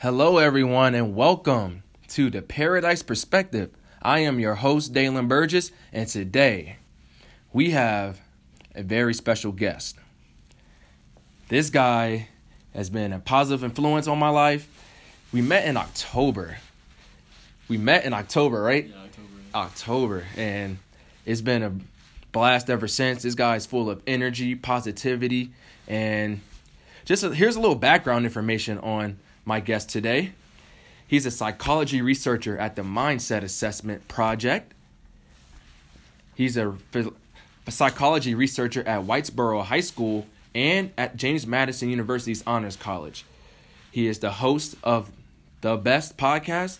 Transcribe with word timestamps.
Hello, 0.00 0.38
everyone, 0.38 0.94
and 0.94 1.16
welcome 1.16 1.82
to 2.06 2.30
the 2.30 2.40
Paradise 2.40 3.02
Perspective. 3.02 3.70
I 4.00 4.20
am 4.20 4.38
your 4.38 4.54
host, 4.54 4.92
Dalen 4.92 5.26
Burgess, 5.26 5.72
and 5.92 6.06
today 6.08 6.76
we 7.52 7.70
have 7.70 8.20
a 8.76 8.84
very 8.84 9.12
special 9.12 9.50
guest. 9.50 9.96
This 11.48 11.68
guy 11.70 12.28
has 12.74 12.90
been 12.90 13.12
a 13.12 13.18
positive 13.18 13.64
influence 13.64 14.06
on 14.06 14.20
my 14.20 14.28
life. 14.28 14.68
We 15.32 15.42
met 15.42 15.64
in 15.64 15.76
October. 15.76 16.58
We 17.66 17.76
met 17.76 18.04
in 18.04 18.12
October, 18.12 18.62
right? 18.62 18.86
Yeah, 18.86 18.94
October. 19.02 19.28
October, 19.52 20.24
and 20.36 20.78
it's 21.26 21.40
been 21.40 21.64
a 21.64 21.72
blast 22.30 22.70
ever 22.70 22.86
since. 22.86 23.24
This 23.24 23.34
guy 23.34 23.56
is 23.56 23.66
full 23.66 23.90
of 23.90 24.00
energy, 24.06 24.54
positivity, 24.54 25.50
and 25.88 26.40
just 27.04 27.24
a, 27.24 27.34
here's 27.34 27.56
a 27.56 27.60
little 27.60 27.74
background 27.74 28.26
information 28.26 28.78
on 28.78 29.18
my 29.48 29.58
guest 29.60 29.88
today. 29.88 30.32
He's 31.08 31.24
a 31.24 31.30
psychology 31.30 32.02
researcher 32.02 32.58
at 32.58 32.76
the 32.76 32.82
Mindset 32.82 33.42
Assessment 33.42 34.06
Project. 34.06 34.74
He's 36.36 36.56
a, 36.58 36.76
a 37.66 37.70
psychology 37.70 38.34
researcher 38.34 38.86
at 38.86 39.00
Whitesboro 39.00 39.64
High 39.64 39.80
School 39.80 40.26
and 40.54 40.92
at 40.98 41.16
James 41.16 41.46
Madison 41.46 41.88
University's 41.88 42.44
Honors 42.46 42.76
College. 42.76 43.24
He 43.90 44.06
is 44.06 44.18
the 44.18 44.32
host 44.32 44.76
of 44.84 45.10
the 45.62 45.76
Best 45.76 46.18
podcast, 46.18 46.78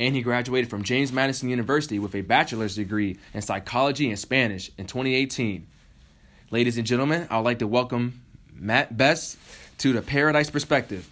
and 0.00 0.14
he 0.16 0.22
graduated 0.22 0.68
from 0.68 0.82
James 0.82 1.12
Madison 1.12 1.48
University 1.48 2.00
with 2.00 2.16
a 2.16 2.20
bachelor's 2.22 2.74
degree 2.74 3.16
in 3.32 3.42
psychology 3.42 4.10
and 4.10 4.18
Spanish 4.18 4.72
in 4.76 4.86
2018. 4.86 5.66
Ladies 6.50 6.76
and 6.76 6.86
gentlemen, 6.86 7.28
I'd 7.30 7.38
like 7.38 7.60
to 7.60 7.66
welcome 7.68 8.22
Matt 8.52 8.96
Best 8.96 9.38
to 9.78 9.92
the 9.92 10.02
Paradise 10.02 10.50
Perspective. 10.50 11.08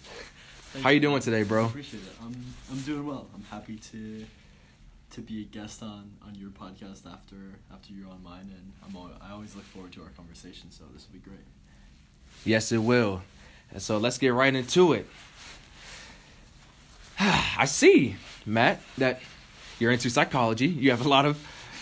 Thank 0.71 0.83
How 0.85 0.89
you 0.91 1.01
doing 1.01 1.21
today, 1.21 1.43
bro? 1.43 1.65
Appreciate 1.65 2.03
it. 2.03 2.13
I'm 2.23 2.33
I'm 2.71 2.79
doing 2.81 3.05
well. 3.05 3.27
I'm 3.35 3.43
happy 3.43 3.75
to 3.75 4.25
to 5.11 5.21
be 5.21 5.41
a 5.41 5.43
guest 5.43 5.83
on 5.83 6.11
on 6.25 6.33
your 6.35 6.49
podcast 6.49 7.05
after 7.05 7.35
after 7.73 7.91
you're 7.91 8.09
on 8.09 8.23
mine, 8.23 8.49
and 8.55 8.71
I'm 8.87 8.95
al- 8.95 9.11
I 9.21 9.33
always 9.33 9.53
look 9.53 9.65
forward 9.65 9.91
to 9.93 10.01
our 10.01 10.09
conversation. 10.15 10.71
So 10.71 10.85
this 10.93 11.07
will 11.07 11.19
be 11.19 11.29
great. 11.29 11.43
Yes, 12.45 12.71
it 12.71 12.77
will. 12.77 13.21
And 13.71 13.81
so 13.81 13.97
let's 13.97 14.17
get 14.17 14.33
right 14.33 14.55
into 14.55 14.93
it. 14.93 15.07
I 17.19 17.65
see, 17.65 18.15
Matt, 18.45 18.81
that 18.97 19.19
you're 19.77 19.91
into 19.91 20.09
psychology. 20.09 20.67
You 20.67 20.91
have 20.91 21.05
a 21.05 21.09
lot 21.09 21.25
of 21.25 21.37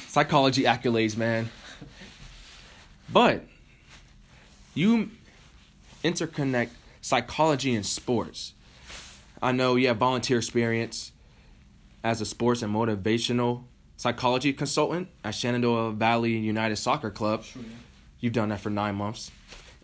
psychology 0.07 0.63
accolades, 0.63 1.15
man. 1.15 1.49
But 3.13 3.43
you 4.73 5.11
interconnect 6.03 6.69
psychology 7.01 7.75
and 7.75 7.85
sports. 7.85 8.53
I 9.41 9.51
know 9.51 9.75
you 9.75 9.87
have 9.87 9.97
volunteer 9.97 10.37
experience 10.37 11.11
as 12.03 12.21
a 12.21 12.25
sports 12.25 12.61
and 12.61 12.73
motivational 12.73 13.63
psychology 13.97 14.53
consultant 14.53 15.09
at 15.23 15.35
Shenandoah 15.35 15.91
Valley 15.91 16.37
United 16.37 16.75
Soccer 16.77 17.09
Club. 17.09 17.43
Sure. 17.43 17.61
Yeah. 17.61 17.69
You've 18.19 18.33
done 18.33 18.49
that 18.49 18.59
for 18.59 18.69
nine 18.69 18.95
months. 18.95 19.31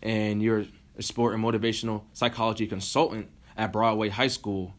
And 0.02 0.42
you're 0.42 0.66
a 0.98 1.02
sport 1.02 1.34
and 1.34 1.42
motivational 1.42 2.02
psychology 2.12 2.66
consultant 2.66 3.28
at 3.56 3.72
Broadway 3.72 4.08
High 4.08 4.28
School 4.28 4.74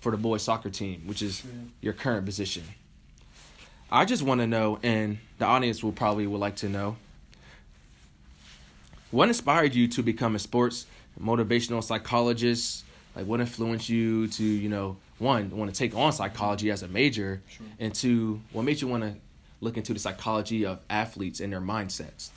for 0.00 0.10
the 0.10 0.16
boys 0.16 0.42
soccer 0.42 0.70
team, 0.70 1.02
which 1.06 1.22
is 1.22 1.42
your 1.80 1.92
current 1.92 2.26
position. 2.26 2.64
I 3.90 4.04
just 4.04 4.22
want 4.22 4.40
to 4.40 4.46
know, 4.46 4.78
and 4.82 5.18
the 5.38 5.44
audience 5.44 5.82
will 5.82 5.92
probably 5.92 6.26
would 6.26 6.40
like 6.40 6.56
to 6.56 6.68
know, 6.68 6.96
what 9.10 9.28
inspired 9.28 9.74
you 9.74 9.86
to 9.88 10.02
become 10.02 10.34
a 10.34 10.38
sports 10.38 10.86
motivational 11.20 11.84
psychologist? 11.84 12.84
Like, 13.14 13.26
what 13.26 13.40
influenced 13.40 13.88
you 13.88 14.26
to, 14.28 14.42
you 14.44 14.68
know, 14.68 14.96
one, 15.18 15.50
want 15.50 15.72
to 15.72 15.78
take 15.78 15.94
on 15.94 16.12
psychology 16.12 16.70
as 16.70 16.82
a 16.82 16.88
major, 16.88 17.42
Sure. 17.48 17.66
and 17.78 17.94
two, 17.94 18.40
what 18.52 18.62
made 18.62 18.80
you 18.80 18.88
want 18.88 19.02
to 19.02 19.14
look 19.60 19.76
into 19.76 19.92
the 19.92 19.98
psychology 19.98 20.64
of 20.64 20.80
athletes 20.90 21.40
and 21.40 21.52
their 21.52 21.60
mindsets? 21.60 22.30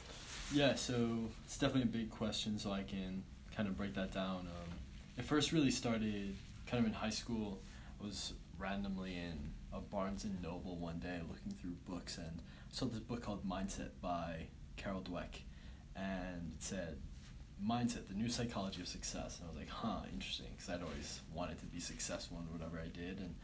Yeah. 0.53 0.75
So 0.75 1.30
it's 1.46 1.58
definitely 1.58 1.84
a 1.84 2.03
big 2.03 2.12
question. 2.12 2.59
So 2.59 2.72
I 2.72 2.84
can 2.84 3.24
kind 3.56 3.68
of 3.68 3.78
break 3.78 3.96
that 3.96 4.12
down. 4.13 4.41
Um, 4.41 4.72
it 5.18 5.24
first 5.25 5.52
really 5.52 5.72
started 5.72 6.36
kind 6.68 6.81
of 6.84 6.88
in 6.88 6.94
high 6.94 7.09
school. 7.09 7.59
I 8.02 8.06
was 8.06 8.34
randomly 8.59 9.16
in 9.16 9.40
a 9.74 9.80
Barnes 9.80 10.24
and 10.25 10.42
Noble 10.44 10.75
one 10.78 11.00
day 11.00 11.19
looking 11.30 11.53
through 11.59 11.75
books 11.88 12.18
and 12.18 12.42
saw 12.72 12.86
this 12.86 13.00
book 13.00 13.24
called 13.24 13.47
Mindset 13.47 13.90
by 14.02 14.47
Carol 14.78 15.02
Dweck, 15.02 15.42
and 15.96 16.52
it 16.57 16.63
said 16.63 16.97
mindset, 17.64 18.08
the 18.08 18.14
new 18.14 18.30
psychology 18.30 18.82
of 18.82 18.88
success. 18.88 19.40
And 19.40 19.46
I 19.46 19.50
was 19.50 19.58
like, 19.58 19.70
huh, 19.70 20.02
interesting, 20.12 20.48
because 20.56 20.70
I'd 20.70 20.84
always 20.84 21.22
wanted 21.34 21.60
to 21.60 21.66
be 21.66 21.80
successful 21.80 22.38
in 22.40 22.52
whatever 22.52 22.80
I 22.80 22.88
did. 22.88 23.20
And 23.20 23.36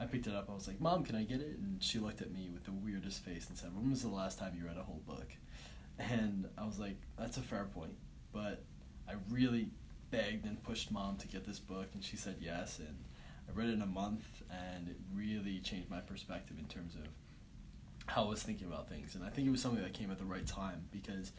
I 0.00 0.06
picked 0.06 0.26
it 0.26 0.34
up. 0.34 0.48
I 0.48 0.54
was 0.54 0.66
like, 0.66 0.80
Mom, 0.80 1.04
can 1.04 1.16
I 1.16 1.24
get 1.24 1.40
it? 1.40 1.58
And 1.58 1.82
she 1.82 1.98
looked 1.98 2.22
at 2.22 2.32
me 2.32 2.50
with 2.52 2.64
the 2.64 2.72
weirdest 2.72 3.24
face 3.24 3.48
and 3.48 3.58
said, 3.58 3.74
When 3.74 3.90
was 3.90 4.02
the 4.02 4.08
last 4.08 4.38
time 4.38 4.54
you 4.56 4.66
read 4.66 4.76
a 4.76 4.82
whole 4.82 5.02
book? 5.06 5.28
And 5.98 6.48
I 6.56 6.64
was 6.64 6.78
like, 6.78 6.96
That's 7.18 7.36
a 7.36 7.42
fair 7.42 7.64
point. 7.64 7.96
But 8.32 8.62
I 9.08 9.14
really 9.28 9.68
begged 10.10 10.46
and 10.46 10.62
pushed 10.62 10.90
Mom 10.90 11.16
to 11.18 11.28
get 11.28 11.44
this 11.46 11.58
book, 11.58 11.88
and 11.94 12.02
she 12.02 12.16
said 12.16 12.36
yes. 12.40 12.78
And 12.78 12.96
I 13.48 13.52
read 13.58 13.68
it 13.68 13.74
in 13.74 13.82
a 13.82 13.86
month, 13.86 14.42
and 14.50 14.88
it 14.88 14.96
really 15.14 15.58
changed 15.60 15.90
my 15.90 16.00
perspective 16.00 16.56
in 16.58 16.66
terms 16.66 16.94
of 16.94 17.08
how 18.06 18.24
I 18.24 18.28
was 18.28 18.42
thinking 18.42 18.66
about 18.66 18.88
things. 18.88 19.14
And 19.14 19.24
I 19.24 19.28
think 19.28 19.46
it 19.46 19.50
was 19.50 19.60
something 19.60 19.82
that 19.82 19.92
came 19.92 20.10
at 20.10 20.18
the 20.18 20.24
right 20.24 20.46
time 20.46 20.86
because 20.90 21.32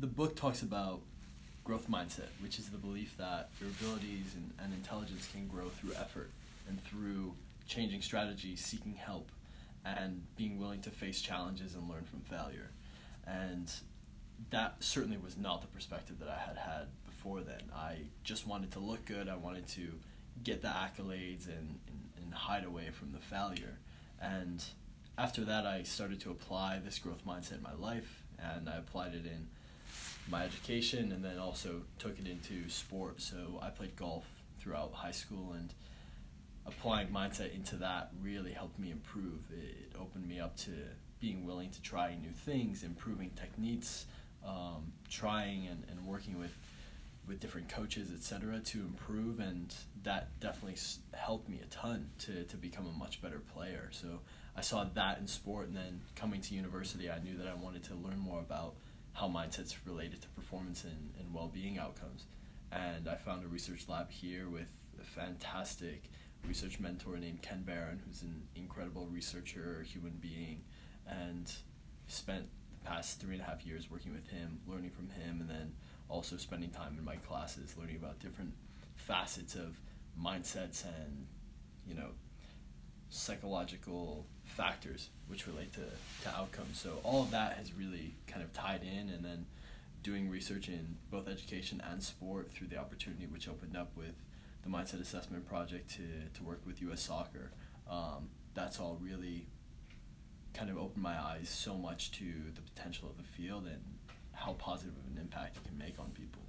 the 0.00 0.06
book 0.06 0.36
talks 0.36 0.62
about 0.62 1.00
growth 1.64 1.90
mindset, 1.90 2.28
which 2.40 2.58
is 2.58 2.70
the 2.70 2.78
belief 2.78 3.16
that 3.18 3.50
your 3.60 3.70
abilities 3.70 4.34
and, 4.34 4.52
and 4.62 4.72
intelligence 4.72 5.28
can 5.32 5.46
grow 5.46 5.68
through 5.68 5.92
effort 5.94 6.30
and 6.68 6.82
through 6.84 7.34
changing 7.66 8.00
strategies, 8.00 8.64
seeking 8.64 8.94
help, 8.94 9.30
and 9.84 10.22
being 10.36 10.58
willing 10.58 10.80
to 10.80 10.90
face 10.90 11.20
challenges 11.20 11.74
and 11.74 11.88
learn 11.88 12.04
from 12.04 12.20
failure. 12.20 12.70
And 13.26 13.70
that 14.50 14.76
certainly 14.80 15.18
was 15.18 15.36
not 15.36 15.60
the 15.60 15.66
perspective 15.66 16.18
that 16.20 16.28
I 16.28 16.38
had 16.38 16.56
had 16.56 16.86
before 17.04 17.40
then. 17.40 17.70
I 17.74 17.96
just 18.24 18.46
wanted 18.46 18.70
to 18.72 18.78
look 18.78 19.04
good, 19.04 19.28
I 19.28 19.36
wanted 19.36 19.66
to 19.68 19.88
get 20.42 20.62
the 20.62 20.68
accolades 20.68 21.46
and, 21.46 21.80
and, 21.88 22.08
and 22.22 22.32
hide 22.32 22.64
away 22.64 22.90
from 22.92 23.12
the 23.12 23.18
failure. 23.18 23.78
And 24.20 24.64
after 25.18 25.44
that, 25.44 25.66
I 25.66 25.82
started 25.82 26.20
to 26.20 26.30
apply 26.30 26.80
this 26.82 26.98
growth 26.98 27.26
mindset 27.26 27.56
in 27.58 27.62
my 27.62 27.74
life, 27.74 28.22
and 28.38 28.68
I 28.68 28.76
applied 28.76 29.14
it 29.14 29.26
in 29.26 29.48
my 30.30 30.44
education 30.44 31.12
and 31.12 31.24
then 31.24 31.38
also 31.38 31.82
took 31.98 32.18
it 32.18 32.26
into 32.26 32.68
sport. 32.68 33.20
So 33.20 33.58
I 33.62 33.70
played 33.70 33.96
golf 33.96 34.24
throughout 34.58 34.92
high 34.92 35.12
school 35.12 35.54
and 35.54 35.72
applying 36.66 37.08
mindset 37.08 37.54
into 37.54 37.76
that 37.76 38.10
really 38.22 38.52
helped 38.52 38.78
me 38.78 38.90
improve. 38.90 39.40
It 39.50 39.92
opened 39.98 40.28
me 40.28 40.40
up 40.40 40.56
to 40.58 40.70
being 41.20 41.44
willing 41.44 41.70
to 41.70 41.82
try 41.82 42.14
new 42.14 42.30
things, 42.30 42.82
improving 42.82 43.30
techniques, 43.30 44.06
um, 44.46 44.92
trying 45.10 45.66
and, 45.66 45.84
and 45.90 46.06
working 46.06 46.38
with 46.38 46.52
with 47.26 47.40
different 47.40 47.68
coaches, 47.68 48.10
etc., 48.10 48.58
to 48.58 48.78
improve, 48.78 49.38
and 49.38 49.74
that 50.02 50.28
definitely 50.40 50.78
helped 51.12 51.46
me 51.46 51.60
a 51.62 51.66
ton 51.66 52.08
to, 52.18 52.44
to 52.44 52.56
become 52.56 52.86
a 52.86 52.98
much 52.98 53.20
better 53.20 53.38
player. 53.54 53.90
So 53.92 54.20
I 54.56 54.62
saw 54.62 54.84
that 54.84 55.18
in 55.18 55.26
sport, 55.26 55.68
and 55.68 55.76
then 55.76 56.00
coming 56.16 56.40
to 56.40 56.54
university, 56.54 57.10
I 57.10 57.18
knew 57.18 57.36
that 57.36 57.46
I 57.46 57.54
wanted 57.54 57.84
to 57.84 57.94
learn 57.94 58.18
more 58.18 58.40
about 58.40 58.76
how 59.18 59.28
mindset's 59.28 59.86
related 59.86 60.22
to 60.22 60.28
performance 60.28 60.84
and, 60.84 61.12
and 61.18 61.34
well-being 61.34 61.78
outcomes. 61.78 62.26
And 62.70 63.08
I 63.08 63.16
found 63.16 63.44
a 63.44 63.48
research 63.48 63.86
lab 63.88 64.10
here 64.10 64.48
with 64.48 64.70
a 65.00 65.04
fantastic 65.04 66.04
research 66.46 66.78
mentor 66.78 67.16
named 67.16 67.42
Ken 67.42 67.62
Barron, 67.62 68.00
who's 68.06 68.22
an 68.22 68.42
incredible 68.54 69.08
researcher, 69.12 69.84
human 69.86 70.18
being, 70.20 70.62
and 71.08 71.50
spent 72.06 72.44
the 72.70 72.88
past 72.88 73.20
three 73.20 73.34
and 73.34 73.42
a 73.42 73.44
half 73.44 73.66
years 73.66 73.90
working 73.90 74.12
with 74.12 74.28
him, 74.28 74.60
learning 74.68 74.90
from 74.90 75.08
him, 75.08 75.40
and 75.40 75.50
then 75.50 75.72
also 76.08 76.36
spending 76.36 76.70
time 76.70 76.96
in 76.98 77.04
my 77.04 77.16
classes 77.16 77.74
learning 77.78 77.96
about 77.96 78.18
different 78.20 78.52
facets 78.94 79.54
of 79.54 79.80
mindsets 80.20 80.84
and 80.84 81.26
you 81.86 81.94
know 81.94 82.10
psychological 83.10 84.26
factors 84.44 85.10
which 85.28 85.46
relate 85.46 85.72
to, 85.74 85.80
to 86.22 86.36
outcomes. 86.36 86.80
So 86.80 86.98
all 87.02 87.22
of 87.22 87.30
that 87.30 87.54
has 87.54 87.72
really 87.74 88.14
kind 88.26 88.42
of 88.42 88.52
tied 88.52 88.82
in 88.82 89.08
and 89.10 89.24
then 89.24 89.46
doing 90.02 90.30
research 90.30 90.68
in 90.68 90.96
both 91.10 91.28
education 91.28 91.82
and 91.90 92.02
sport 92.02 92.50
through 92.52 92.68
the 92.68 92.78
opportunity 92.78 93.26
which 93.26 93.48
opened 93.48 93.76
up 93.76 93.90
with 93.96 94.14
the 94.62 94.70
Mindset 94.70 95.00
Assessment 95.00 95.46
Project 95.46 95.90
to, 95.96 96.02
to 96.34 96.42
work 96.42 96.60
with 96.66 96.80
US 96.82 97.02
Soccer. 97.02 97.50
Um, 97.90 98.30
that's 98.54 98.80
all 98.80 98.98
really 99.02 99.46
kind 100.54 100.70
of 100.70 100.78
opened 100.78 101.02
my 101.02 101.20
eyes 101.20 101.48
so 101.48 101.76
much 101.76 102.10
to 102.12 102.24
the 102.54 102.62
potential 102.62 103.08
of 103.08 103.16
the 103.16 103.22
field 103.22 103.64
and 103.66 103.82
how 104.32 104.52
positive 104.54 104.94
of 104.96 105.12
an 105.12 105.20
impact 105.20 105.56
it 105.56 105.64
can 105.64 105.76
make 105.78 105.98
on 105.98 106.10
people. 106.10 106.42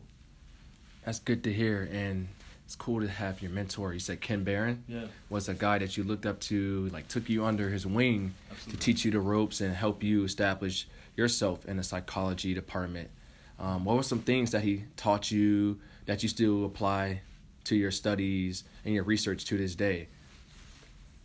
That's 1.06 1.20
good 1.20 1.44
to 1.46 1.54
hear, 1.54 1.90
and 1.92 2.28
it's 2.69 2.75
cool 2.75 3.01
to 3.01 3.07
have 3.07 3.42
your 3.42 3.50
mentor. 3.50 3.94
You 3.94 4.00
said 4.00 4.21
Ken 4.21 4.44
Barron 4.44 4.83
Yeah, 4.88 5.06
was 5.27 5.50
a 5.50 5.56
guy 5.56 5.80
that 5.80 5.98
you 5.98 6.04
looked 6.04 6.27
up 6.27 6.39
to, 6.42 6.88
like 6.94 7.07
took 7.07 7.27
you 7.27 7.44
under 7.44 7.68
his 7.68 7.88
wing 7.88 8.36
to 8.69 8.77
teach 8.77 9.04
you 9.04 9.10
the 9.10 9.19
ropes 9.19 9.60
and 9.60 9.74
help 9.74 10.04
you 10.04 10.24
establish 10.24 10.88
yourself 11.18 11.66
in 11.66 11.77
the 11.77 11.83
psychology 11.83 12.54
department. 12.54 13.10
Um, 13.57 13.86
what 13.86 13.98
were 13.98 14.04
some 14.04 14.19
things 14.19 14.51
that 14.51 14.62
he 14.62 14.83
taught 14.98 15.31
you 15.31 15.80
that 16.06 16.21
you 16.21 16.30
still 16.30 16.63
apply 16.63 17.21
to 17.63 17.75
your 17.75 17.89
studies 17.89 18.66
and 18.86 18.94
your 18.94 19.04
research 19.04 19.45
to 19.45 19.57
this 19.57 19.74
day? 19.74 20.07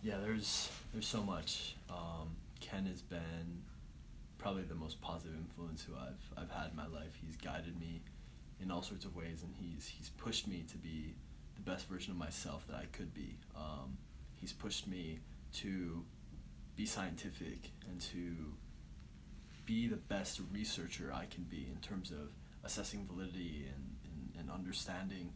Yeah, 0.03 0.17
there's 0.23 0.71
there's 0.95 1.07
so 1.07 1.23
much. 1.23 1.77
Um, 1.91 2.37
Ken 2.63 2.87
has 2.87 3.03
been 3.03 3.61
probably 4.39 4.63
the 4.63 4.77
most 4.77 4.99
positive 5.03 5.37
influence 5.37 5.85
who 5.85 5.93
I've 5.95 6.43
I've 6.43 6.51
had 6.51 6.71
in 6.71 6.77
my 6.77 6.87
life. 6.87 7.19
He's 7.23 7.37
guided 7.37 7.79
me 7.79 8.01
in 8.63 8.71
all 8.71 8.83
sorts 8.83 9.05
of 9.05 9.15
ways, 9.15 9.43
and 9.43 9.53
he's 9.61 9.87
he's 9.87 10.09
pushed 10.09 10.49
me 10.49 10.65
to 10.71 10.79
be 10.79 11.15
the 11.57 11.63
best 11.63 11.89
version 11.89 12.13
of 12.13 12.19
myself 12.19 12.67
that 12.69 12.77
I 12.77 12.87
could 12.93 13.15
be. 13.15 13.39
Um, 13.57 13.99
he's 14.37 14.53
pushed 14.53 14.87
me 14.87 15.21
to 15.55 16.05
be 16.77 16.87
scientific 16.87 17.71
and 17.89 18.01
to 18.01 18.55
be 19.67 19.87
the 19.87 19.97
best 19.97 20.41
researcher 20.53 21.13
I 21.15 21.27
can 21.27 21.45
be 21.45 21.69
in 21.71 21.81
terms 21.81 22.11
of 22.11 22.33
assessing 22.65 23.07
validity 23.07 23.67
and, 23.75 23.97
and, 24.05 24.41
and 24.41 24.51
understanding 24.51 25.33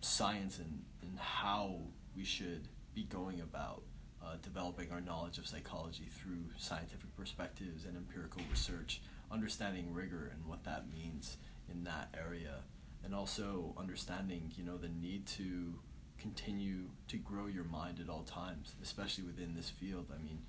science 0.00 0.58
and, 0.58 0.82
and 1.02 1.18
how 1.18 1.78
we 2.16 2.24
should 2.24 2.68
be 2.94 3.04
going 3.04 3.40
about 3.40 3.82
uh, 4.22 4.36
developing 4.42 4.90
our 4.90 5.00
knowledge 5.00 5.38
of 5.38 5.46
psychology 5.46 6.08
through 6.10 6.44
scientific 6.56 7.14
perspectives 7.16 7.84
and 7.84 7.96
empirical 7.96 8.42
research, 8.50 9.00
understanding 9.30 9.92
rigor 9.92 10.30
and 10.34 10.44
what 10.46 10.64
that 10.64 10.90
means 10.90 11.36
in 11.70 11.84
that 11.84 12.14
area, 12.18 12.56
and 13.04 13.14
also 13.14 13.74
understanding, 13.76 14.52
you 14.56 14.64
know, 14.64 14.76
the 14.76 14.88
need 14.88 15.26
to 15.26 15.74
continue 16.18 16.84
to 17.08 17.16
grow 17.18 17.46
your 17.46 17.64
mind 17.64 18.00
at 18.00 18.08
all 18.08 18.22
times, 18.22 18.74
especially 18.82 19.24
within 19.24 19.54
this 19.54 19.70
field. 19.70 20.06
I 20.12 20.22
mean, 20.22 20.40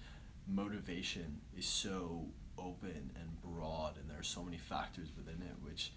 motivation 0.48 1.42
is 1.58 1.66
so 1.66 2.26
open 2.58 3.12
and 3.16 3.42
broad, 3.42 3.98
and 3.98 4.10
there 4.10 4.20
are 4.20 4.24
so 4.24 4.44
many 4.44 4.58
factors 4.58 5.10
within 5.16 5.42
it 5.42 5.56
which 5.62 5.92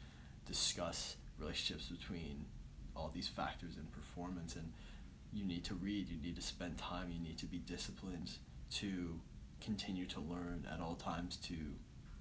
discuss 0.47 1.17
relationships 1.39 1.87
between 1.87 2.45
all 2.97 3.11
these 3.15 3.29
factors 3.29 3.77
in 3.77 3.85
performance. 3.87 4.57
And 4.57 4.73
you 5.33 5.45
need 5.45 5.65
to 5.65 5.75
read, 5.75 6.09
you 6.09 6.19
need 6.21 6.37
to 6.37 6.43
spend 6.43 6.77
time, 6.77 7.11
you 7.13 7.21
need 7.21 7.39
to 7.39 7.47
be 7.47 7.59
disciplined 7.59 8.33
to 8.73 9.21
continue 9.61 10.07
to 10.07 10.21
learn 10.21 10.67
at 10.73 10.81
all 10.81 10.95
times 10.95 11.37
to 11.37 11.55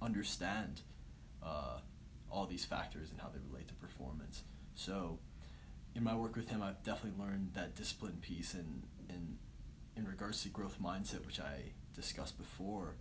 understand 0.02 0.82
uh, 1.42 1.78
all 2.30 2.46
these 2.46 2.64
factors 2.64 3.10
and 3.10 3.20
how 3.20 3.28
they 3.28 3.40
relate 3.50 3.68
to 3.68 3.74
performance. 3.74 4.42
So, 4.74 5.18
in 5.94 6.04
my 6.04 6.14
work 6.14 6.36
with 6.36 6.48
him, 6.48 6.62
I've 6.62 6.82
definitely 6.82 7.22
learned 7.22 7.50
that 7.54 7.74
discipline 7.74 8.18
piece, 8.20 8.54
and 8.54 8.84
in 9.08 9.38
in 9.96 10.06
regards 10.06 10.42
to 10.44 10.48
growth 10.48 10.80
mindset, 10.80 11.26
which 11.26 11.40
I 11.40 11.72
discussed 11.94 12.38
before, 12.38 12.94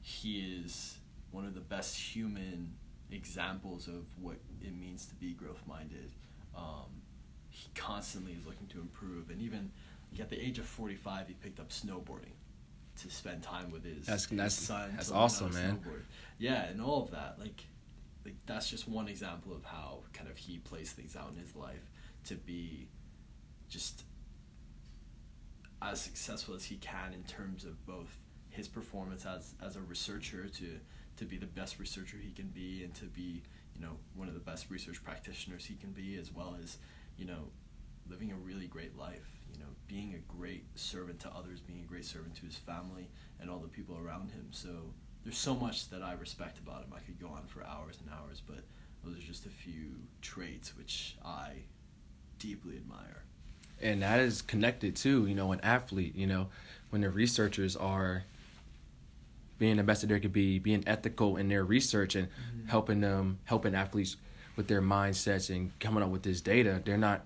he 0.00 0.40
is 0.40 0.98
one 1.30 1.46
of 1.46 1.54
the 1.54 1.60
best 1.60 1.96
human 1.96 2.74
examples 3.10 3.86
of 3.86 4.04
what 4.20 4.36
it 4.60 4.76
means 4.76 5.06
to 5.06 5.14
be 5.14 5.32
growth 5.32 5.62
minded. 5.66 6.10
Um, 6.56 7.02
he 7.48 7.68
constantly 7.74 8.32
is 8.32 8.44
looking 8.46 8.66
to 8.68 8.80
improve, 8.80 9.30
and 9.30 9.40
even 9.40 9.70
like, 10.10 10.20
at 10.20 10.30
the 10.30 10.40
age 10.44 10.58
of 10.58 10.66
forty 10.66 10.96
five, 10.96 11.28
he 11.28 11.34
picked 11.34 11.60
up 11.60 11.70
snowboarding 11.70 12.34
to 12.96 13.10
spend 13.10 13.42
time 13.42 13.70
with 13.72 13.84
his, 13.84 14.06
that's, 14.06 14.26
his 14.26 14.38
that's, 14.38 14.54
son. 14.54 14.92
That's 14.94 15.08
to 15.08 15.14
learn 15.14 15.18
how 15.20 15.24
awesome, 15.24 15.52
man. 15.54 15.76
snowboard. 15.78 16.02
Yeah, 16.38 16.64
and 16.64 16.80
all 16.80 17.02
of 17.04 17.10
that, 17.10 17.36
like, 17.40 17.64
like 18.24 18.34
that's 18.46 18.70
just 18.70 18.88
one 18.88 19.08
example 19.08 19.52
of 19.54 19.64
how 19.64 20.00
kind 20.12 20.28
of 20.28 20.36
he 20.36 20.58
plays 20.58 20.92
things 20.92 21.16
out 21.16 21.30
in 21.30 21.36
his 21.36 21.54
life 21.54 21.90
to 22.24 22.34
be 22.34 22.88
just 23.68 24.04
as 25.82 26.00
successful 26.00 26.54
as 26.54 26.64
he 26.64 26.76
can 26.76 27.12
in 27.12 27.22
terms 27.24 27.64
of 27.64 27.84
both 27.86 28.18
his 28.50 28.68
performance 28.68 29.26
as 29.26 29.54
as 29.64 29.76
a 29.76 29.80
researcher 29.80 30.48
to 30.48 30.78
to 31.16 31.24
be 31.24 31.36
the 31.36 31.46
best 31.46 31.78
researcher 31.78 32.16
he 32.20 32.30
can 32.30 32.48
be 32.48 32.82
and 32.82 32.94
to 32.94 33.04
be 33.06 33.42
you 33.74 33.80
know 33.80 33.96
one 34.14 34.28
of 34.28 34.34
the 34.34 34.40
best 34.40 34.70
research 34.70 35.02
practitioners 35.02 35.66
he 35.66 35.74
can 35.74 35.90
be 35.90 36.16
as 36.16 36.32
well 36.32 36.56
as 36.62 36.78
you 37.16 37.24
know 37.24 37.48
living 38.08 38.32
a 38.32 38.36
really 38.36 38.66
great 38.66 38.96
life 38.98 39.40
you 39.52 39.58
know 39.58 39.70
being 39.86 40.14
a 40.14 40.32
great 40.32 40.64
servant 40.74 41.20
to 41.20 41.28
others 41.30 41.60
being 41.60 41.80
a 41.80 41.86
great 41.86 42.04
servant 42.04 42.34
to 42.34 42.46
his 42.46 42.56
family 42.56 43.08
and 43.40 43.50
all 43.50 43.58
the 43.58 43.68
people 43.68 43.98
around 43.98 44.30
him. 44.30 44.48
So 44.50 44.70
there's 45.24 45.38
so 45.38 45.54
much 45.54 45.88
that 45.90 46.02
I 46.02 46.12
respect 46.12 46.58
about 46.58 46.82
him 46.82 46.92
I 46.94 47.00
could 47.00 47.20
go 47.20 47.28
on 47.28 47.46
for 47.46 47.64
hours 47.64 47.98
and 48.00 48.10
hours 48.10 48.42
but 48.46 48.64
those 49.04 49.18
are 49.18 49.26
just 49.26 49.46
a 49.46 49.50
few 49.50 49.96
traits 50.22 50.76
which 50.76 51.16
I 51.24 51.50
deeply 52.38 52.76
admire 52.76 53.24
and 53.80 54.02
that 54.02 54.20
is 54.20 54.42
connected 54.42 54.96
to 54.96 55.26
you 55.26 55.34
know 55.34 55.52
an 55.52 55.60
athlete 55.62 56.14
you 56.14 56.26
know 56.26 56.48
when 56.90 57.00
the 57.00 57.10
researchers 57.10 57.76
are 57.76 58.24
being 59.58 59.76
the 59.76 59.82
best 59.82 60.02
that 60.02 60.08
they 60.08 60.20
could 60.20 60.32
be 60.32 60.58
being 60.58 60.84
ethical 60.86 61.36
in 61.36 61.48
their 61.48 61.64
research 61.64 62.14
and 62.14 62.28
mm-hmm. 62.28 62.68
helping 62.68 63.00
them 63.00 63.38
helping 63.44 63.74
athletes 63.74 64.16
with 64.56 64.68
their 64.68 64.82
mindsets 64.82 65.54
and 65.54 65.76
coming 65.80 66.02
up 66.02 66.10
with 66.10 66.22
this 66.22 66.40
data 66.40 66.80
they're 66.84 66.98
not 66.98 67.24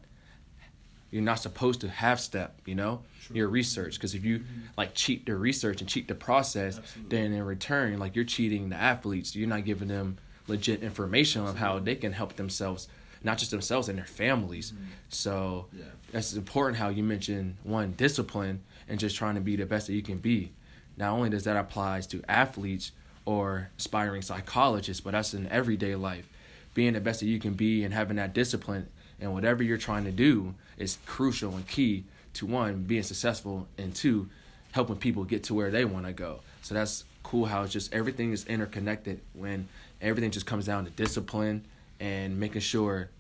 you're 1.11 1.23
not 1.23 1.41
supposed 1.41 1.81
to 1.81 1.89
half 1.89 2.21
step, 2.21 2.61
you 2.65 2.75
know 2.75 3.03
True. 3.23 3.37
your 3.37 3.49
research 3.49 3.95
because 3.95 4.15
if 4.15 4.25
you 4.25 4.41
mm-hmm. 4.41 4.61
like 4.77 4.95
cheat 4.95 5.27
the 5.27 5.37
research 5.37 5.81
and 5.81 5.89
cheat 5.89 6.09
the 6.09 6.15
process 6.15 6.79
Absolutely. 6.79 7.17
then 7.17 7.33
in 7.33 7.43
return 7.45 7.99
like 7.99 8.15
you're 8.15 8.25
cheating 8.25 8.69
the 8.69 8.77
athletes 8.77 9.35
you're 9.35 9.49
not 9.49 9.65
giving 9.65 9.89
them 9.89 10.19
legit 10.47 10.83
information 10.83 11.43
Absolutely. 11.43 11.63
of 11.63 11.69
how 11.69 11.79
they 11.79 11.95
can 11.95 12.13
help 12.13 12.37
themselves 12.37 12.89
not 13.23 13.39
just 13.39 13.51
themselves 13.51 13.89
and 13.89 13.99
their 13.99 14.05
families. 14.05 14.73
Mm-hmm. 14.73 14.85
So 15.09 15.67
yeah. 15.77 15.85
that's 16.13 16.35
important 16.35 16.79
how 16.79 16.89
you 16.89 17.03
mentioned 17.03 17.57
one 17.63 17.93
discipline 17.97 18.63
and 18.89 18.99
just 18.99 19.17
trying 19.17 19.35
to 19.35 19.41
be 19.41 19.57
the 19.57 19.67
best 19.67 19.87
that 19.89 19.95
you 19.95 20.03
can 20.03 20.19
be. 20.19 20.53
Not 20.97 21.13
only 21.13 21.31
does 21.31 21.45
that 21.45 21.57
apply 21.57 22.01
to 22.01 22.23
athletes 22.29 22.93
or 23.25 23.71
aspiring 23.79 24.23
psychologists, 24.23 25.01
but 25.01 25.13
that's 25.13 25.35
in 25.35 25.47
everyday 25.49 25.95
life. 25.95 26.29
Being 26.75 26.95
the 26.95 27.01
best 27.01 27.21
that 27.21 27.27
you 27.27 27.39
can 27.39 27.55
be 27.55 27.85
and 27.85 27.93
having 27.93 28.17
that 28.17 28.35
discipline 28.35 28.89
and 29.21 29.33
whatever 29.33 29.63
you're 29.63 29.79
trying 29.79 30.05
to 30.05 30.13
do 30.13 30.55
is 30.77 30.99
crucial 31.07 31.55
and 31.55 31.67
key 31.67 32.05
to 32.35 32.47
one 32.47 32.83
being 32.83 33.03
successful 33.03 33.67
and 33.79 33.95
two 33.95 34.29
helping 34.73 34.97
people 34.97 35.25
get 35.25 35.45
to 35.45 35.55
where 35.55 35.71
they 35.71 35.85
want 35.85 36.07
to 36.07 36.13
go. 36.13 36.41
So 36.63 36.75
that's 36.75 37.05
cool 37.23 37.47
how 37.47 37.63
it's 37.63 37.73
just 37.73 37.93
everything 37.93 38.33
is 38.33 38.47
interconnected 38.47 39.21
when 39.33 39.69
everything 40.01 40.31
just 40.31 40.47
comes 40.47 40.67
down 40.67 40.85
to 40.85 40.91
discipline 40.91 41.67
and 42.01 42.39
making 42.39 42.61
sure 42.61 43.11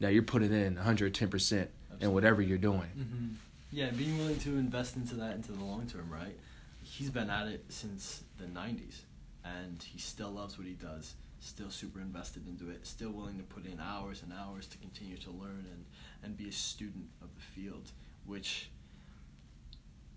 that 0.00 0.12
you're 0.12 0.22
putting 0.22 0.52
in 0.52 0.76
110% 0.76 1.68
in 2.00 2.12
whatever 2.12 2.42
you're 2.42 2.58
doing. 2.58 2.90
Mm-hmm. 2.98 3.26
Yeah, 3.72 3.90
being 3.90 4.18
willing 4.18 4.38
to 4.40 4.50
invest 4.50 4.96
into 4.96 5.14
that 5.16 5.34
into 5.34 5.52
the 5.52 5.64
long 5.64 5.86
term, 5.86 6.10
right? 6.10 6.36
He's 6.82 7.10
been 7.10 7.30
at 7.30 7.48
it 7.48 7.64
since 7.68 8.22
the 8.38 8.44
90s 8.44 9.00
and 9.44 9.82
he 9.82 9.98
still 9.98 10.30
loves 10.30 10.58
what 10.58 10.66
he 10.66 10.74
does, 10.74 11.14
still 11.46 11.70
super 11.70 12.00
invested 12.00 12.46
into 12.46 12.70
it, 12.70 12.86
still 12.86 13.10
willing 13.10 13.38
to 13.38 13.44
put 13.44 13.66
in 13.66 13.80
hours 13.80 14.22
and 14.22 14.32
hours 14.32 14.66
to 14.66 14.78
continue 14.78 15.16
to 15.16 15.30
learn 15.30 15.66
and, 15.70 15.84
and 16.22 16.36
be 16.36 16.48
a 16.48 16.52
student 16.52 17.06
of 17.22 17.28
the 17.34 17.40
field, 17.40 17.92
which 18.24 18.70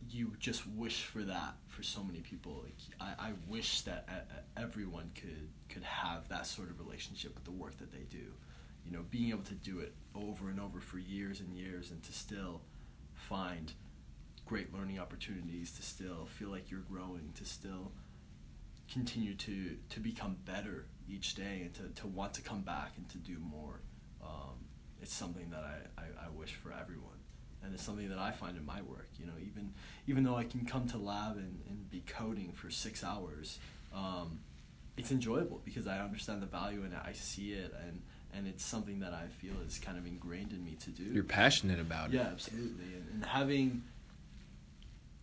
you 0.09 0.33
just 0.39 0.67
wish 0.67 1.03
for 1.03 1.24
that 1.24 1.55
for 1.67 1.83
so 1.83 2.03
many 2.03 2.19
people. 2.19 2.63
Like 2.63 2.75
I, 3.00 3.27
I 3.27 3.31
wish 3.48 3.81
that 3.81 4.07
everyone 4.57 5.12
could 5.13 5.50
could 5.67 5.83
have 5.83 6.27
that 6.29 6.48
sort 6.48 6.69
of 6.69 6.79
relationship 6.79 7.36
with 7.36 7.43
the 7.43 7.51
work 7.51 7.77
that 7.77 7.91
they 7.91 8.05
do. 8.09 8.33
You 8.86 8.93
know, 8.93 9.03
being 9.12 9.29
able 9.29 9.43
to 9.43 9.53
do 9.55 9.79
it 9.79 9.93
over 10.15 10.50
and 10.50 10.59
over 10.59 10.79
for 10.79 10.98
years 10.98 11.41
and 11.41 11.53
years, 11.53 11.91
and 11.91 12.01
to 12.03 12.13
still 12.13 12.62
find 13.13 13.74
great 14.45 14.74
learning 14.74 15.00
opportunities, 15.00 15.71
to 15.74 15.83
still 15.83 16.25
feel 16.25 16.50
like 16.50 16.71
you're 16.71 16.79
growing, 16.79 17.31
to 17.36 17.45
still 17.45 17.91
continue 18.91 19.36
to 19.36 19.77
to 19.89 20.00
become 20.00 20.38
better 20.45 20.86
each 21.09 21.35
day, 21.35 21.61
and 21.63 21.73
to, 21.75 22.01
to 22.01 22.07
want 22.07 22.33
to 22.35 22.41
come 22.41 22.61
back 22.61 22.93
and 22.97 23.09
to 23.09 23.17
do 23.17 23.37
more. 23.39 23.81
Um, 24.23 24.55
it's 25.01 25.13
something 25.13 25.49
that 25.51 25.63
I, 25.63 26.01
I, 26.01 26.25
I 26.25 26.29
wish 26.29 26.55
for 26.55 26.73
everyone 26.73 27.19
and 27.63 27.73
it's 27.73 27.83
something 27.83 28.09
that 28.09 28.17
I 28.17 28.31
find 28.31 28.57
in 28.57 28.65
my 28.65 28.81
work. 28.81 29.09
You 29.17 29.25
know, 29.25 29.33
even 29.39 29.73
even 30.07 30.23
though 30.23 30.35
I 30.35 30.43
can 30.43 30.65
come 30.65 30.87
to 30.89 30.97
lab 30.97 31.37
and, 31.37 31.61
and 31.67 31.89
be 31.89 32.03
coding 32.07 32.51
for 32.53 32.69
six 32.69 33.03
hours, 33.03 33.59
um, 33.93 34.39
it's 34.97 35.11
enjoyable 35.11 35.61
because 35.65 35.87
I 35.87 35.99
understand 35.99 36.41
the 36.41 36.47
value 36.47 36.83
in 36.83 36.93
it. 36.93 36.99
I 37.03 37.13
see 37.13 37.53
it, 37.53 37.73
and 37.85 38.01
and 38.33 38.47
it's 38.47 38.63
something 38.63 38.99
that 38.99 39.13
I 39.13 39.27
feel 39.27 39.53
is 39.65 39.79
kind 39.79 39.97
of 39.97 40.05
ingrained 40.05 40.51
in 40.51 40.63
me 40.63 40.77
to 40.81 40.89
do. 40.89 41.03
You're 41.03 41.23
passionate 41.23 41.79
about 41.79 42.11
yeah, 42.11 42.21
it. 42.21 42.23
Yeah, 42.23 42.29
absolutely, 42.31 42.85
and, 42.95 43.07
and 43.13 43.25
having 43.25 43.83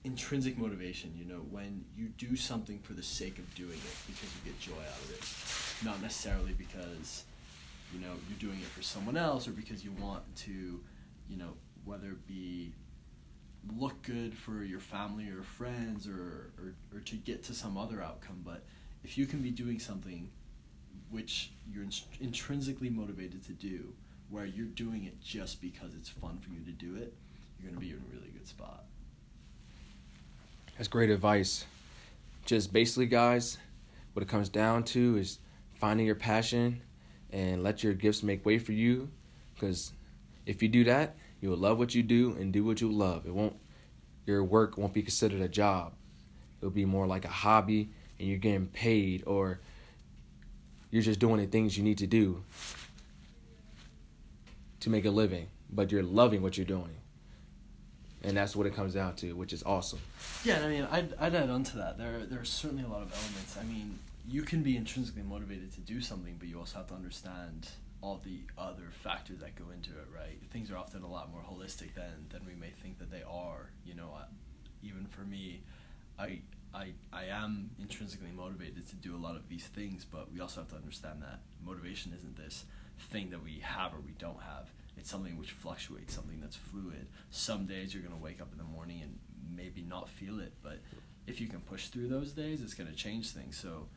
intrinsic 0.07 0.57
motivation. 0.57 1.13
You 1.17 1.27
know, 1.27 1.41
when 1.51 1.85
you 1.97 2.09
do 2.17 2.37
something 2.37 2.79
for 2.79 2.95
the 2.95 3.03
sake 3.03 3.39
of 3.39 3.55
doing 3.55 3.71
it 3.73 3.97
because 4.07 4.31
you 4.35 4.53
get 4.53 4.59
joy 4.61 4.73
out 4.73 5.01
of 5.03 5.11
it, 5.11 5.85
not 5.85 6.01
necessarily 6.01 6.53
because 6.53 7.25
you 7.93 8.01
know 8.01 8.13
you're 8.29 8.39
doing 8.39 8.61
it 8.61 8.69
for 8.69 8.83
someone 8.83 9.17
else 9.17 9.47
or 9.47 9.51
because 9.51 9.85
you 9.85 9.91
want 10.01 10.23
to, 10.37 10.81
you 11.29 11.37
know, 11.37 11.55
whether 11.85 12.09
it 12.09 12.27
be 12.27 12.73
look 13.77 14.01
good 14.03 14.33
for 14.33 14.63
your 14.63 14.79
family 14.79 15.29
or 15.29 15.43
friends 15.43 16.07
or, 16.07 16.53
or, 16.57 16.75
or 16.95 17.01
to 17.01 17.17
get 17.17 17.43
to 17.43 17.53
some 17.53 17.77
other 17.77 18.01
outcome. 18.01 18.41
But 18.45 18.63
if 19.03 19.19
you 19.19 19.27
can 19.27 19.41
be 19.41 19.51
doing 19.51 19.81
something 19.81 20.31
which 21.11 21.51
you're 21.69 21.85
intrinsically 22.21 22.91
motivated 22.91 23.45
to 23.45 23.53
do, 23.53 23.93
where 24.31 24.45
you're 24.45 24.67
doing 24.67 25.05
it 25.05 25.21
just 25.21 25.61
because 25.61 25.95
it's 25.97 26.09
fun 26.09 26.39
for 26.39 26.51
you 26.51 26.61
to 26.61 26.71
do 26.71 26.97
it, 26.97 27.15
you're 27.59 27.71
going 27.71 27.75
to 27.75 27.81
be 27.81 27.91
in 27.91 27.97
a 27.97 28.15
really 28.15 28.31
good 28.31 28.47
spot. 28.47 28.85
That's 30.77 30.89
great 30.89 31.11
advice. 31.11 31.65
Just 32.45 32.73
basically, 32.73 33.07
guys, 33.07 33.59
what 34.13 34.23
it 34.23 34.29
comes 34.29 34.49
down 34.49 34.85
to 34.85 35.17
is 35.17 35.39
finding 35.75 36.07
your 36.07 36.15
passion 36.15 36.83
and 37.31 37.63
let 37.63 37.83
your 37.83 37.95
gifts 37.95 38.23
make 38.23 38.45
way 38.45 38.59
for 38.59 38.73
you. 38.73 39.09
Because 39.55 39.93
if 40.45 40.63
you 40.63 40.69
do 40.69 40.85
that, 40.85 41.17
You 41.41 41.51
will 41.51 41.59
love 41.59 41.79
what 41.79 41.95
you 41.95 42.03
do 42.03 42.37
and 42.39 42.53
do 42.53 42.65
what 42.65 42.81
you 42.81 42.91
love. 42.91 43.27
It 43.27 43.35
won't 43.35 43.57
your 44.25 44.43
work 44.43 44.77
won't 44.77 44.93
be 44.93 45.03
considered 45.03 45.41
a 45.41 45.49
job. 45.49 45.93
It'll 46.61 46.71
be 46.71 46.85
more 46.85 47.07
like 47.07 47.25
a 47.25 47.29
hobby 47.29 47.91
and 48.19 48.29
you're 48.29 48.39
getting 48.39 48.67
paid 48.67 49.23
or 49.27 49.61
you're 50.91 51.03
just 51.03 51.21
doing 51.21 51.39
the 51.39 51.47
things 51.47 51.77
you 51.77 51.85
need 51.85 51.99
to 51.99 52.07
do 52.07 52.43
to 54.81 54.91
make 54.91 55.05
a 55.05 55.11
living, 55.11 55.47
but 55.71 55.93
you're 55.93 56.03
loving 56.03 56.43
what 56.43 56.57
you're 56.57 56.67
doing. 56.67 56.97
And 58.27 58.37
that's 58.37 58.57
what 58.57 58.67
it 58.67 58.75
comes 58.75 58.93
down 58.93 59.15
to, 59.17 59.33
which 59.35 59.53
is 59.53 59.63
awesome. 59.63 60.01
Yeah, 60.45 60.61
I 60.65 60.69
mean, 60.69 60.89
I'd, 60.91 61.15
I'd 61.19 61.35
add 61.35 61.49
on 61.49 61.63
to 61.65 61.77
that. 61.79 61.97
There, 61.97 62.27
there 62.27 62.41
are 62.41 62.45
certainly 62.45 62.83
a 62.83 62.89
lot 62.89 63.03
of 63.03 63.13
elements. 63.13 63.57
I 63.61 63.65
mean, 63.65 63.99
you 64.29 64.43
can 64.43 64.63
be 64.63 64.77
intrinsically 64.77 65.23
motivated 65.23 65.73
to 65.75 65.81
do 65.81 66.01
something, 66.01 66.35
but 66.39 66.49
you 66.49 66.59
also 66.59 66.79
have 66.79 66.89
to 66.89 66.95
understand 66.95 67.69
all 68.03 68.21
the 68.25 68.41
other 68.59 68.91
factors 68.91 69.39
that 69.41 69.55
go 69.55 69.65
into 69.71 69.91
it, 69.91 70.07
right? 70.15 70.39
Things 70.51 70.71
are 70.71 70.77
often 70.77 71.03
a 71.03 71.09
lot 71.09 71.31
more 71.31 71.41
holistic 71.41 71.95
than, 71.95 72.27
than 72.31 72.45
we 72.45 72.55
may 72.55 72.71
think 72.83 72.99
that 72.99 73.11
they 73.11 73.23
are. 73.23 73.71
You 73.85 73.95
know, 73.95 74.11
I, 74.17 74.25
even 74.83 75.07
for 75.07 75.23
me, 75.23 75.61
I, 76.19 76.41
I, 76.75 76.93
I 77.13 77.25
am 77.27 77.71
intrinsically 77.79 78.33
motivated 78.37 78.89
to 78.89 78.97
do 78.97 79.17
a 79.17 79.19
lot 79.19 79.37
of 79.37 79.49
these 79.49 79.67
things, 79.67 80.05
but 80.05 80.33
we 80.33 80.41
also 80.41 80.61
have 80.61 80.71
to 80.71 80.77
understand 80.77 81.23
that 81.23 81.41
motivation 81.65 82.13
isn't 82.17 82.37
this 82.37 82.65
thing 83.11 83.31
that 83.31 83.43
we 83.43 83.61
have 83.63 83.95
or 83.95 84.01
we 84.05 84.13
don't 84.19 84.41
have. 84.41 84.69
It's 84.97 85.11
something 85.11 85.37
which 85.39 85.53
fluctuates, 85.53 86.15
something 86.15 86.41
that's 86.41 86.57
fluid. 86.57 87.07
Some 87.31 87.67
days 87.67 87.93
you're 87.93 88.03
going 88.03 88.17
to 88.17 88.23
wake 88.23 88.41
up 88.41 88.49
in 88.53 88.59
the 88.59 88.65
morning 88.65 89.03
and 89.03 89.19
maybe 89.55 89.83
not 89.83 90.09
feel 90.09 90.41
it, 90.41 90.53
but 90.63 90.79
if 91.27 91.41
you 91.41 91.49
can 91.49 91.61
push 91.61 91.89
through 91.89 92.09
those 92.09 92.33
days, 92.33 92.63
it's 92.63 92.75
going 92.75 92.89
to 92.89 92.97
change 92.97 93.31
things. 93.31 93.57
So, 93.57 93.89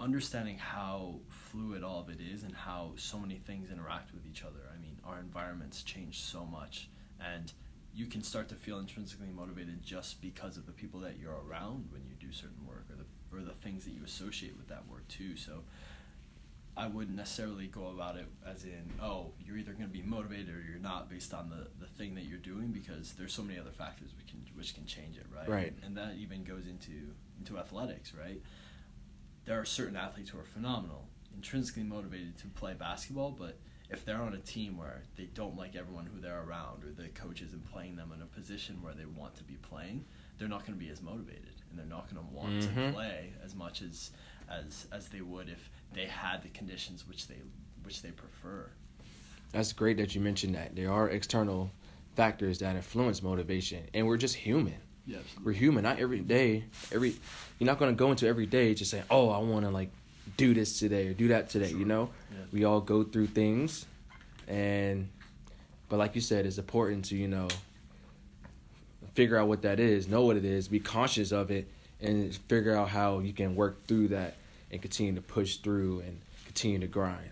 understanding 0.00 0.58
how 0.58 1.20
fluid 1.28 1.82
all 1.84 2.00
of 2.00 2.08
it 2.08 2.18
is 2.20 2.42
and 2.42 2.54
how 2.54 2.92
so 2.96 3.18
many 3.18 3.36
things 3.36 3.70
interact 3.70 4.12
with 4.12 4.26
each 4.26 4.42
other. 4.42 4.60
I 4.72 4.80
mean, 4.80 4.98
our 5.04 5.18
environments 5.20 5.82
change 5.82 6.20
so 6.20 6.44
much, 6.44 6.88
and 7.20 7.52
you 7.94 8.06
can 8.06 8.22
start 8.22 8.48
to 8.48 8.54
feel 8.54 8.78
intrinsically 8.78 9.28
motivated 9.34 9.82
just 9.82 10.20
because 10.20 10.56
of 10.56 10.66
the 10.66 10.72
people 10.72 11.00
that 11.00 11.18
you're 11.18 11.38
around 11.48 11.86
when 11.90 12.02
you 12.04 12.14
do 12.18 12.32
certain 12.32 12.66
work 12.66 12.86
or 12.90 12.96
the 12.96 13.04
or 13.36 13.42
the 13.42 13.52
things 13.52 13.84
that 13.84 13.90
you 13.90 14.04
associate 14.04 14.56
with 14.56 14.68
that 14.68 14.86
work 14.88 15.06
too. 15.08 15.36
So 15.36 15.62
I 16.76 16.88
wouldn't 16.88 17.16
necessarily 17.16 17.68
go 17.68 17.86
about 17.88 18.16
it 18.16 18.26
as 18.44 18.64
in, 18.64 18.90
oh, 19.00 19.32
you're 19.44 19.56
either 19.56 19.72
going 19.72 19.86
to 19.86 19.92
be 19.92 20.02
motivated 20.02 20.48
or 20.48 20.60
you're 20.68 20.80
not 20.80 21.08
based 21.08 21.32
on 21.32 21.48
the, 21.48 21.68
the 21.78 21.86
thing 21.86 22.14
that 22.16 22.24
you're 22.24 22.38
doing 22.38 22.68
because 22.72 23.12
there's 23.12 23.32
so 23.32 23.42
many 23.42 23.58
other 23.60 23.70
factors 23.70 24.10
which 24.16 24.26
can 24.26 24.40
which 24.56 24.74
can 24.74 24.84
change 24.84 25.16
it, 25.16 25.26
right? 25.34 25.48
Right. 25.48 25.66
And, 25.84 25.84
and 25.84 25.96
that 25.96 26.16
even 26.18 26.42
goes 26.42 26.66
into 26.66 27.12
into 27.38 27.58
athletics, 27.58 28.12
right? 28.12 28.40
There 29.44 29.60
are 29.60 29.64
certain 29.64 29.96
athletes 29.96 30.30
who 30.30 30.38
are 30.38 30.44
phenomenal, 30.44 31.06
intrinsically 31.34 31.82
motivated 31.84 32.38
to 32.38 32.46
play 32.48 32.74
basketball, 32.74 33.30
but 33.38 33.58
if 33.90 34.04
they're 34.04 34.22
on 34.22 34.32
a 34.34 34.38
team 34.38 34.76
where 34.78 35.02
they 35.16 35.24
don't 35.26 35.56
like 35.56 35.76
everyone 35.76 36.06
who 36.06 36.18
they're 36.20 36.42
around 36.42 36.82
or 36.84 36.90
the 36.90 37.08
coach 37.10 37.42
isn't 37.42 37.70
playing 37.70 37.94
them 37.96 38.10
in 38.14 38.22
a 38.22 38.26
position 38.26 38.82
where 38.82 38.94
they 38.94 39.04
want 39.04 39.34
to 39.36 39.44
be 39.44 39.54
playing, 39.56 40.04
they're 40.38 40.48
not 40.48 40.60
going 40.66 40.76
to 40.76 40.82
be 40.84 40.90
as 40.90 41.02
motivated 41.02 41.52
and 41.70 41.78
they're 41.78 41.86
not 41.86 42.12
going 42.12 42.26
to 42.26 42.34
want 42.34 42.54
Mhm. 42.62 42.86
to 42.86 42.92
play 42.92 43.32
as 43.44 43.54
much 43.54 43.82
as 43.82 44.10
as 44.50 44.86
as 44.92 45.08
they 45.08 45.20
would 45.20 45.48
if 45.48 45.70
they 45.92 46.06
had 46.06 46.42
the 46.42 46.48
conditions 46.50 47.06
which 47.08 47.28
they 47.28 47.36
which 47.82 48.02
they 48.02 48.10
prefer. 48.10 48.70
That's 49.52 49.72
great 49.72 49.96
that 49.98 50.14
you 50.14 50.20
mentioned 50.20 50.54
that. 50.56 50.74
There 50.74 50.90
are 50.92 51.08
external 51.08 51.70
factors 52.16 52.58
that 52.58 52.74
influence 52.76 53.22
motivation, 53.22 53.84
and 53.94 54.06
we're 54.06 54.16
just 54.16 54.34
human. 54.36 54.74
Yeah, 55.06 55.18
We're 55.44 55.52
human. 55.52 55.82
Not 55.84 55.98
every 55.98 56.20
day, 56.20 56.64
every 56.90 57.14
you're 57.58 57.66
not 57.66 57.78
gonna 57.78 57.92
go 57.92 58.10
into 58.10 58.26
every 58.26 58.46
day 58.46 58.74
just 58.74 58.90
saying, 58.90 59.04
"Oh, 59.10 59.28
I 59.28 59.38
want 59.38 59.64
to 59.66 59.70
like 59.70 59.90
do 60.38 60.54
this 60.54 60.78
today 60.78 61.08
or 61.08 61.12
do 61.14 61.28
that 61.28 61.50
today." 61.50 61.68
You 61.70 61.84
know, 61.84 62.10
Yeah. 62.32 62.38
we 62.52 62.64
all 62.64 62.80
go 62.80 63.04
through 63.04 63.26
things, 63.28 63.84
and 64.48 65.08
but 65.90 65.98
like 65.98 66.14
you 66.14 66.20
said, 66.22 66.46
it's 66.46 66.56
important 66.58 67.04
to 67.06 67.16
you 67.16 67.28
know 67.28 67.48
figure 69.12 69.36
out 69.36 69.46
what 69.48 69.62
that 69.62 69.78
is, 69.78 70.08
know 70.08 70.24
what 70.24 70.36
it 70.36 70.44
is, 70.44 70.68
be 70.68 70.80
conscious 70.80 71.30
of 71.32 71.50
it, 71.50 71.68
and 72.04 72.34
figure 72.34 72.76
out 72.76 72.88
how 72.88 73.20
you 73.20 73.32
can 73.32 73.56
work 73.56 73.86
through 73.86 74.08
that 74.08 74.34
and 74.70 74.80
continue 74.80 75.14
to 75.14 75.20
push 75.20 75.56
through 75.56 76.00
and 76.00 76.20
continue 76.46 76.78
to 76.78 76.86
grind. 76.86 77.30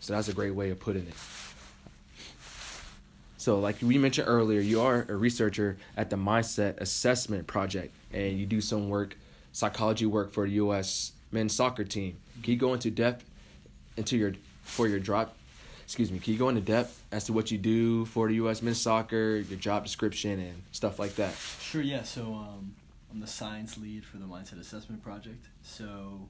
So 0.00 0.14
that's 0.14 0.28
a 0.28 0.32
great 0.32 0.54
way 0.54 0.70
of 0.70 0.80
putting 0.80 1.06
it. 1.06 1.14
So, 3.36 3.58
like 3.58 3.76
we 3.80 3.96
mentioned 3.96 4.28
earlier, 4.28 4.60
you 4.60 4.82
are 4.82 5.06
a 5.08 5.14
researcher 5.14 5.78
at 5.96 6.10
the 6.10 6.16
Mindset 6.16 6.78
Assessment 6.78 7.46
Project, 7.46 7.94
and 8.12 8.38
you 8.38 8.44
do 8.44 8.60
some 8.60 8.90
work, 8.90 9.16
psychology 9.52 10.04
work 10.04 10.30
for 10.32 10.44
the 10.44 10.52
U.S. 10.54 11.12
men's 11.32 11.54
soccer 11.54 11.84
team. 11.84 12.18
Can 12.42 12.52
you 12.52 12.58
go 12.58 12.74
into 12.74 12.90
depth 12.90 13.24
into 13.96 14.18
your 14.18 14.34
for 14.62 14.88
your 14.88 14.98
drop? 14.98 15.36
Excuse 15.84 16.12
me. 16.12 16.18
Can 16.18 16.34
you 16.34 16.38
go 16.38 16.50
into 16.50 16.60
depth 16.60 17.02
as 17.10 17.24
to 17.24 17.32
what 17.32 17.50
you 17.50 17.56
do 17.56 18.04
for 18.04 18.28
the 18.28 18.34
U.S. 18.34 18.60
men's 18.60 18.80
soccer, 18.80 19.36
your 19.36 19.58
job 19.58 19.84
description, 19.84 20.38
and 20.38 20.62
stuff 20.72 20.98
like 20.98 21.16
that? 21.16 21.34
Sure, 21.60 21.80
yeah. 21.80 22.02
So 22.02 22.34
um, 22.34 22.74
I'm 23.10 23.18
the 23.18 23.26
science 23.26 23.76
lead 23.76 24.04
for 24.04 24.18
the 24.18 24.24
Mindset 24.24 24.60
Assessment 24.60 25.02
Project. 25.02 25.46
So 25.62 26.28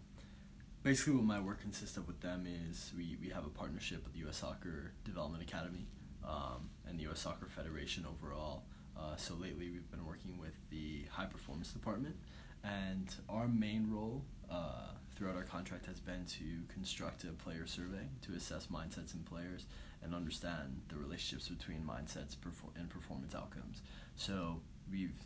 basically, 0.83 1.15
what 1.15 1.25
my 1.25 1.39
work 1.39 1.61
consists 1.61 1.99
of 1.99 2.07
with 2.07 2.21
them 2.21 2.47
is 2.47 2.93
we, 2.97 3.19
we 3.21 3.29
have 3.29 3.45
a 3.45 3.51
partnership 3.51 4.03
with 4.03 4.15
the 4.15 4.21
U.S. 4.21 4.39
Soccer 4.39 4.93
Development 5.05 5.43
Academy 5.43 5.87
um, 6.27 6.71
and 6.89 6.99
the 6.99 7.03
U.S. 7.05 7.21
Soccer 7.21 7.49
Federation 7.55 8.07
overall. 8.07 8.63
Uh, 8.99 9.15
so 9.17 9.35
lately, 9.35 9.69
we've 9.71 9.91
been 9.91 10.07
working 10.07 10.39
with 10.39 10.55
the 10.71 11.05
High 11.11 11.27
Performance 11.27 11.71
Department, 11.71 12.17
and 12.65 13.15
our 13.29 13.47
main 13.47 13.91
role 13.91 14.25
uh, 14.51 14.93
throughout 15.15 15.37
our 15.37 15.43
contract 15.43 15.85
has 15.85 16.01
been 16.01 16.25
to 16.25 16.73
construct 16.73 17.25
a 17.25 17.29
player 17.29 17.67
survey 17.67 18.09
to 18.23 18.33
assess 18.33 18.69
mindsets 18.69 19.13
in 19.13 19.21
players 19.21 19.67
and 20.03 20.15
understand 20.15 20.81
the 20.89 20.97
relationships 20.97 21.49
between 21.49 21.81
mindsets 21.83 22.37
and 22.75 22.89
performance 22.89 23.35
outcomes. 23.35 23.83
So 24.17 24.63
we've 24.91 25.17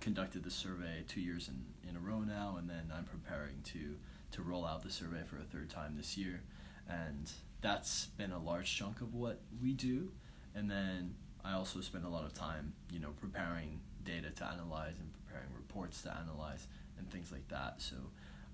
conducted 0.00 0.44
the 0.44 0.50
survey 0.50 1.04
two 1.08 1.20
years 1.20 1.48
in, 1.48 1.88
in 1.88 1.96
a 1.96 2.00
row 2.00 2.20
now, 2.20 2.56
and 2.58 2.68
then 2.68 2.92
I'm 2.94 3.04
preparing 3.04 3.62
to 3.72 3.96
to 4.32 4.42
roll 4.42 4.64
out 4.64 4.82
the 4.82 4.90
survey 4.90 5.22
for 5.24 5.36
a 5.36 5.42
third 5.42 5.70
time 5.70 5.96
this 5.96 6.16
year, 6.16 6.42
and 6.88 7.30
that's 7.60 8.06
been 8.16 8.32
a 8.32 8.38
large 8.38 8.76
chunk 8.76 9.00
of 9.00 9.12
what 9.14 9.40
we 9.60 9.72
do. 9.72 10.12
And 10.54 10.70
then 10.70 11.14
I 11.44 11.54
also 11.54 11.80
spend 11.80 12.04
a 12.04 12.08
lot 12.08 12.24
of 12.24 12.32
time, 12.32 12.72
you 12.92 13.00
know, 13.00 13.10
preparing 13.20 13.80
data 14.04 14.30
to 14.30 14.46
analyze 14.46 14.94
and 14.98 15.10
preparing 15.12 15.48
reports 15.56 16.02
to 16.02 16.16
analyze 16.16 16.66
and 16.98 17.10
things 17.10 17.32
like 17.32 17.48
that. 17.48 17.82
So 17.82 17.96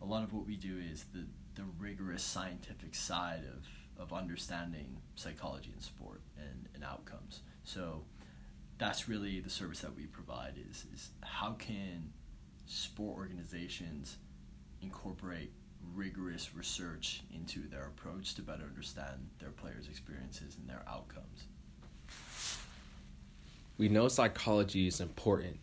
a 0.03 0.05
lot 0.05 0.23
of 0.23 0.33
what 0.33 0.47
we 0.47 0.57
do 0.57 0.79
is 0.79 1.05
the 1.12 1.26
the 1.55 1.65
rigorous 1.79 2.23
scientific 2.23 2.95
side 2.95 3.45
of 3.45 3.67
of 4.03 4.12
understanding 4.12 4.97
psychology 5.15 5.71
and 5.73 5.83
sport 5.83 6.21
and, 6.38 6.69
and 6.75 6.85
outcomes. 6.85 7.41
So 7.65 8.03
that's 8.78 9.09
really 9.09 9.40
the 9.40 9.50
service 9.50 9.80
that 9.80 9.97
we 9.97 10.06
provide 10.06 10.54
is 10.71 10.85
is 10.92 11.11
how 11.23 11.52
can 11.52 12.12
sport 12.66 13.16
organizations 13.16 14.16
incorporate 14.83 15.50
rigorous 15.95 16.54
research 16.54 17.23
into 17.35 17.68
their 17.68 17.85
approach 17.85 18.35
to 18.35 18.42
better 18.42 18.64
understand 18.64 19.28
their 19.38 19.50
players' 19.50 19.88
experiences 19.88 20.56
and 20.56 20.68
their 20.68 20.83
outcomes. 20.88 21.45
We 23.78 23.88
know 23.88 24.09
psychology 24.09 24.87
is 24.87 25.00
important, 25.00 25.59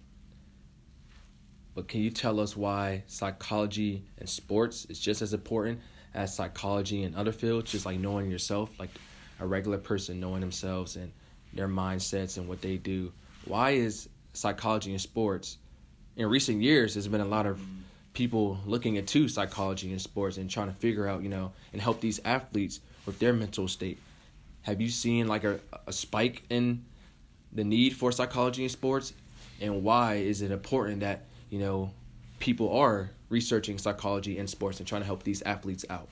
but 1.76 1.88
can 1.88 2.02
you 2.02 2.12
tell 2.12 2.40
us 2.40 2.56
why 2.56 3.04
psychology 3.08 4.06
in 4.20 4.28
sports 4.28 4.86
is 4.86 5.00
just 5.00 5.22
as 5.22 5.34
important 5.34 5.80
as 6.14 6.36
psychology 6.36 7.04
in 7.04 7.16
other 7.16 7.32
fields? 7.32 7.72
Just 7.72 7.86
like 7.86 8.00
knowing 8.00 8.30
yourself, 8.30 8.70
like 8.80 8.92
a 9.40 9.48
regular 9.48 9.80
person 9.80 10.20
knowing 10.20 10.42
themselves 10.42 10.96
and 10.96 11.12
their 11.54 11.68
mindsets 11.68 12.38
and 12.38 12.48
what 12.48 12.62
they 12.62 12.78
do. 12.78 13.12
Why 13.46 13.72
is 13.72 14.10
psychology 14.34 14.94
in 14.94 15.00
sports? 15.00 15.58
In 16.16 16.28
recent 16.28 16.62
years, 16.62 16.94
there's 16.94 17.08
been 17.08 17.22
a 17.22 17.26
lot 17.26 17.46
of 17.46 17.60
people 18.14 18.60
looking 18.66 18.96
into 18.96 19.28
psychology 19.28 19.92
in 19.92 20.00
sports 20.00 20.38
and 20.38 20.50
trying 20.50 20.68
to 20.68 20.76
figure 20.76 21.08
out, 21.08 21.24
you 21.24 21.30
know, 21.30 21.52
and 21.72 21.82
help 21.82 22.00
these 22.02 22.20
athletes 22.24 22.80
with 23.06 23.20
their 23.20 23.34
mental 23.34 23.68
state. 23.68 24.00
Have 24.62 24.80
you 24.80 24.90
seen 24.90 25.28
like 25.28 25.44
a, 25.44 25.60
a 25.88 25.94
spike 25.94 26.44
in 26.50 26.86
the 27.52 27.64
need 27.64 27.96
for 27.96 28.12
psychology 28.12 28.64
in 28.64 28.70
sports 28.70 29.14
and 29.62 29.84
why 29.84 30.16
is 30.16 30.42
it 30.42 30.52
important 30.52 31.02
that 31.02 31.26
you 31.50 31.60
know 31.60 31.92
people 32.40 32.76
are 32.76 33.12
researching 33.30 33.78
psychology 33.78 34.38
in 34.38 34.48
sports 34.48 34.80
and 34.80 34.88
trying 34.88 35.02
to 35.02 35.06
help 35.06 35.24
these 35.24 35.42
athletes 35.44 35.86
out 35.90 36.10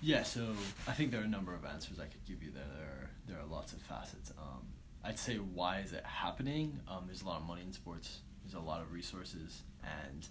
Yeah, 0.00 0.22
so 0.22 0.46
I 0.86 0.92
think 0.92 1.10
there 1.10 1.20
are 1.20 1.24
a 1.24 1.28
number 1.28 1.54
of 1.54 1.64
answers 1.64 1.98
I 1.98 2.04
could 2.04 2.24
give 2.24 2.42
you 2.42 2.50
there. 2.52 2.62
There 2.76 2.86
are, 2.86 3.07
there 3.28 3.38
are 3.38 3.46
lots 3.46 3.72
of 3.72 3.80
facets. 3.80 4.32
Um, 4.38 4.66
I'd 5.04 5.18
say 5.18 5.36
why 5.36 5.80
is 5.80 5.92
it 5.92 6.04
happening? 6.04 6.80
Um, 6.88 7.04
there's 7.06 7.22
a 7.22 7.26
lot 7.26 7.40
of 7.40 7.46
money 7.46 7.62
in 7.62 7.72
sports. 7.72 8.20
There's 8.42 8.54
a 8.54 8.66
lot 8.66 8.80
of 8.80 8.92
resources, 8.92 9.62
and 9.82 10.26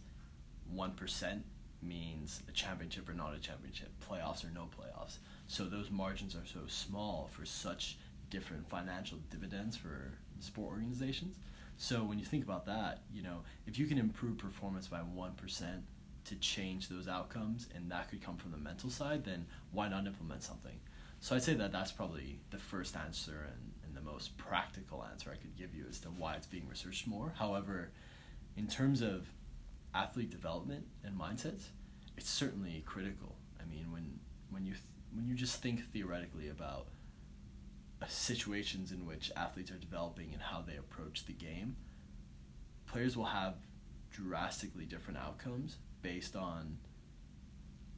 one 0.70 0.92
percent 0.92 1.46
means 1.82 2.42
a 2.50 2.52
championship 2.52 3.08
or 3.08 3.14
not 3.14 3.36
a 3.36 3.40
championship, 3.40 3.90
playoffs 4.10 4.44
or 4.44 4.50
no 4.50 4.68
playoffs. 4.78 5.20
So 5.48 5.66
those 5.66 5.92
margins 5.92 6.36
are 6.36 6.46
so 6.46 6.62
small 6.68 7.30
for 7.32 7.46
such 7.46 7.98
different 8.30 8.68
financial 8.68 9.20
dividends 9.30 9.78
for 9.78 10.18
sport 10.40 10.72
organizations. 10.72 11.38
So 11.78 12.04
when 12.04 12.18
you 12.18 12.26
think 12.26 12.44
about 12.44 12.66
that, 12.66 13.04
you 13.14 13.22
know, 13.22 13.44
if 13.68 13.78
you 13.78 13.86
can 13.86 14.00
improve 14.00 14.40
performance 14.40 14.88
by 14.88 14.98
one 14.98 15.34
percent 15.34 15.84
to 16.26 16.36
change 16.36 16.90
those 16.90 17.08
outcomes, 17.08 17.70
and 17.76 17.90
that 17.92 18.10
could 18.10 18.22
come 18.22 18.36
from 18.36 18.52
the 18.52 18.58
mental 18.58 18.90
side, 18.90 19.24
then 19.24 19.46
why 19.72 19.88
not 19.88 20.06
implement 20.08 20.44
something? 20.44 20.80
So 21.28 21.36
I'd 21.36 21.44
say 21.44 21.56
that 21.56 21.74
that's 21.74 21.92
probably 21.92 22.40
the 22.52 22.58
first 22.58 22.96
answer, 22.96 23.50
and, 23.52 23.74
and 23.84 23.94
the 23.94 24.00
most 24.00 24.38
practical 24.38 25.04
answer 25.12 25.30
I 25.30 25.36
could 25.36 25.58
give 25.58 25.76
you 25.76 25.84
as 25.90 26.00
to 26.00 26.08
why 26.08 26.36
it's 26.36 26.48
being 26.48 26.70
researched 26.70 27.06
more. 27.06 27.34
However, 27.38 27.92
in 28.56 28.66
terms 28.68 29.02
of 29.02 29.28
athlete 29.94 30.30
development 30.30 30.86
and 31.04 31.20
mindsets, 31.20 31.64
it's 32.16 32.30
certainly 32.30 32.82
critical. 32.86 33.36
I 33.62 33.66
mean, 33.66 33.92
when 33.92 34.22
when 34.52 34.66
you 34.66 34.72
th- 34.72 34.86
when 35.14 35.28
you 35.28 35.36
just 35.36 35.62
think 35.62 35.92
theoretically 35.92 36.48
about 36.48 36.88
uh, 38.02 38.06
situations 38.08 38.94
in 38.94 39.06
which 39.06 39.30
athletes 39.36 39.70
are 39.70 39.76
developing 39.76 40.30
and 40.32 40.42
how 40.42 40.62
they 40.62 40.78
approach 40.78 41.26
the 41.26 41.34
game, 41.34 41.76
players 42.86 43.18
will 43.18 43.26
have 43.26 43.56
drastically 44.12 44.86
different 44.86 45.20
outcomes 45.20 45.76
based 46.02 46.38
on 46.38 46.78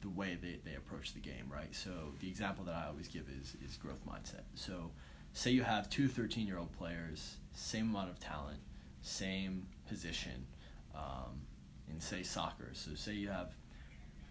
the 0.00 0.08
way 0.08 0.38
they, 0.40 0.58
they 0.64 0.76
approach 0.76 1.12
the 1.14 1.20
game, 1.20 1.46
right? 1.52 1.74
So 1.74 1.90
the 2.20 2.28
example 2.28 2.64
that 2.64 2.74
I 2.74 2.86
always 2.88 3.08
give 3.08 3.24
is 3.28 3.56
is 3.64 3.76
growth 3.76 4.04
mindset. 4.06 4.44
So 4.54 4.90
say 5.32 5.50
you 5.50 5.62
have 5.62 5.90
two 5.90 6.08
13 6.08 6.46
year 6.46 6.58
old 6.58 6.72
players, 6.72 7.36
same 7.52 7.90
amount 7.90 8.10
of 8.10 8.20
talent, 8.20 8.60
same 9.02 9.66
position, 9.88 10.46
um, 10.94 11.42
in 11.88 12.00
say 12.00 12.22
soccer. 12.22 12.70
So 12.72 12.94
say 12.94 13.12
you 13.14 13.28
have 13.28 13.52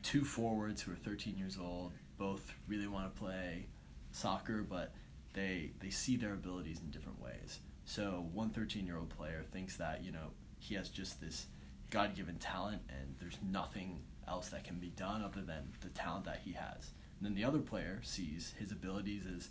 two 0.03 0.23
forwards 0.23 0.81
who 0.81 0.91
are 0.93 0.95
13 0.95 1.37
years 1.37 1.57
old, 1.59 1.91
both 2.17 2.53
really 2.67 2.87
want 2.87 3.13
to 3.13 3.19
play 3.19 3.67
soccer, 4.11 4.65
but 4.67 4.93
they 5.33 5.71
they 5.79 5.89
see 5.89 6.15
their 6.17 6.33
abilities 6.33 6.79
in 6.79 6.89
different 6.91 7.21
ways. 7.21 7.59
So 7.85 8.27
one 8.33 8.49
13 8.49 8.85
year 8.85 8.97
old 8.97 9.09
player 9.09 9.43
thinks 9.51 9.77
that 9.77 10.03
you 10.03 10.11
know 10.11 10.31
he 10.57 10.75
has 10.75 10.89
just 10.89 11.21
this 11.21 11.47
God 11.89 12.15
given 12.15 12.35
talent 12.35 12.81
and 12.89 13.15
there's 13.19 13.37
nothing 13.51 14.01
else 14.29 14.49
that 14.49 14.63
can 14.63 14.77
be 14.77 14.89
done 14.89 15.23
other 15.23 15.41
than 15.41 15.73
the 15.81 15.89
talent 15.89 16.25
that 16.25 16.41
he 16.45 16.53
has. 16.53 16.91
And 17.19 17.27
then 17.27 17.35
the 17.35 17.43
other 17.43 17.59
player 17.59 17.99
sees 18.03 18.53
his 18.57 18.71
abilities 18.71 19.23
as 19.25 19.49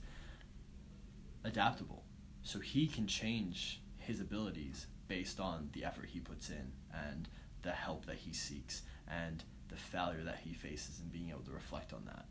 adaptable. 1.45 2.05
So 2.43 2.61
he 2.61 2.87
can 2.87 3.07
change 3.07 3.83
his 3.99 4.21
abilities 4.21 4.87
based 5.09 5.41
on 5.41 5.71
the 5.73 5.85
effort 5.85 6.09
he 6.11 6.21
puts 6.21 6.49
in 6.51 6.73
and 6.93 7.29
the 7.63 7.73
help 7.73 8.07
that 8.07 8.17
he 8.17 8.33
seeks 8.33 8.83
and 9.07 9.43
the 9.69 9.77
failure 9.77 10.23
that 10.25 10.41
he 10.45 10.55
faces 10.55 11.01
and 11.01 11.13
being 11.13 11.31
able 11.31 11.41
to 11.41 11.51
reflect 11.51 11.93
on 11.93 12.05
that. 12.07 12.27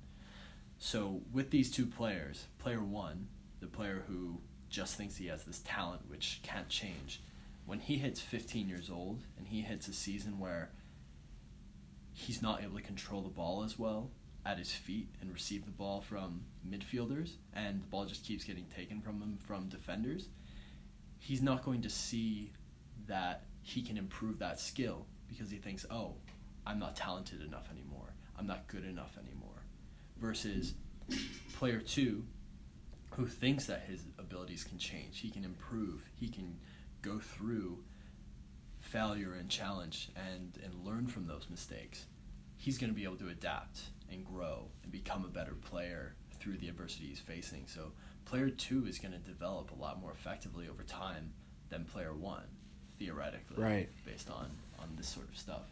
So 0.79 1.21
with 1.31 1.51
these 1.51 1.71
two 1.71 1.85
players, 1.85 2.45
player 2.59 2.81
one, 2.81 3.27
the 3.59 3.67
player 3.67 4.03
who 4.07 4.39
just 4.69 4.95
thinks 4.95 5.17
he 5.17 5.27
has 5.27 5.43
this 5.43 5.61
talent 5.65 6.01
which 6.07 6.39
can't 6.43 6.69
change, 6.69 7.21
when 7.65 7.79
he 7.79 7.97
hits 7.97 8.21
15 8.21 8.69
years 8.69 8.89
old 8.89 9.23
and 9.37 9.47
he 9.47 9.61
hits 9.61 9.87
a 9.87 9.93
season 9.93 10.39
where 10.39 10.69
he's 12.17 12.41
not 12.41 12.63
able 12.63 12.75
to 12.75 12.81
control 12.81 13.21
the 13.21 13.29
ball 13.29 13.63
as 13.63 13.77
well 13.77 14.09
at 14.43 14.57
his 14.57 14.71
feet 14.71 15.07
and 15.21 15.31
receive 15.31 15.65
the 15.65 15.71
ball 15.71 16.01
from 16.01 16.41
midfielders 16.67 17.33
and 17.53 17.83
the 17.83 17.87
ball 17.87 18.05
just 18.05 18.25
keeps 18.25 18.43
getting 18.43 18.65
taken 18.75 18.99
from 18.99 19.21
him 19.21 19.37
from 19.45 19.69
defenders, 19.69 20.29
he's 21.19 21.43
not 21.43 21.63
going 21.63 21.79
to 21.79 21.91
see 21.91 22.51
that 23.05 23.43
he 23.61 23.83
can 23.83 23.97
improve 23.97 24.39
that 24.39 24.59
skill 24.59 25.05
because 25.27 25.51
he 25.51 25.57
thinks, 25.57 25.85
oh, 25.91 26.15
I'm 26.65 26.79
not 26.79 26.95
talented 26.95 27.43
enough 27.43 27.69
anymore. 27.71 28.13
I'm 28.39 28.47
not 28.47 28.67
good 28.67 28.83
enough 28.83 29.15
anymore. 29.17 29.61
Versus 30.19 30.73
player 31.53 31.79
two, 31.79 32.23
who 33.11 33.27
thinks 33.27 33.67
that 33.67 33.83
his 33.87 34.05
abilities 34.17 34.63
can 34.63 34.79
change, 34.79 35.19
he 35.19 35.29
can 35.29 35.43
improve, 35.43 36.09
he 36.15 36.29
can 36.29 36.57
go 37.03 37.19
through 37.19 37.77
failure 38.87 39.33
and 39.39 39.49
challenge 39.49 40.09
and, 40.15 40.57
and 40.63 40.85
learn 40.85 41.07
from 41.07 41.27
those 41.27 41.47
mistakes, 41.49 42.05
he's 42.57 42.77
going 42.77 42.89
to 42.89 42.95
be 42.95 43.03
able 43.03 43.17
to 43.17 43.29
adapt 43.29 43.81
and 44.11 44.25
grow 44.25 44.67
and 44.83 44.91
become 44.91 45.25
a 45.25 45.27
better 45.27 45.53
player 45.53 46.15
through 46.39 46.57
the 46.57 46.69
adversity 46.69 47.07
he's 47.07 47.19
facing. 47.19 47.63
So, 47.67 47.91
player 48.25 48.49
two 48.49 48.85
is 48.87 48.99
going 48.99 49.13
to 49.13 49.19
develop 49.19 49.71
a 49.71 49.81
lot 49.81 50.01
more 50.01 50.11
effectively 50.11 50.67
over 50.69 50.83
time 50.83 51.33
than 51.69 51.85
player 51.85 52.13
one, 52.13 52.43
theoretically, 52.99 53.61
right? 53.61 53.89
Based 54.05 54.29
on 54.29 54.49
on 54.79 54.89
this 54.95 55.07
sort 55.07 55.27
of 55.29 55.37
stuff. 55.37 55.63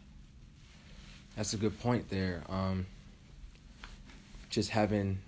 That's 1.36 1.52
a 1.54 1.56
good 1.56 1.78
point 1.80 2.08
there. 2.08 2.42
Um, 2.48 2.86
just 4.50 4.70
having, 4.70 5.18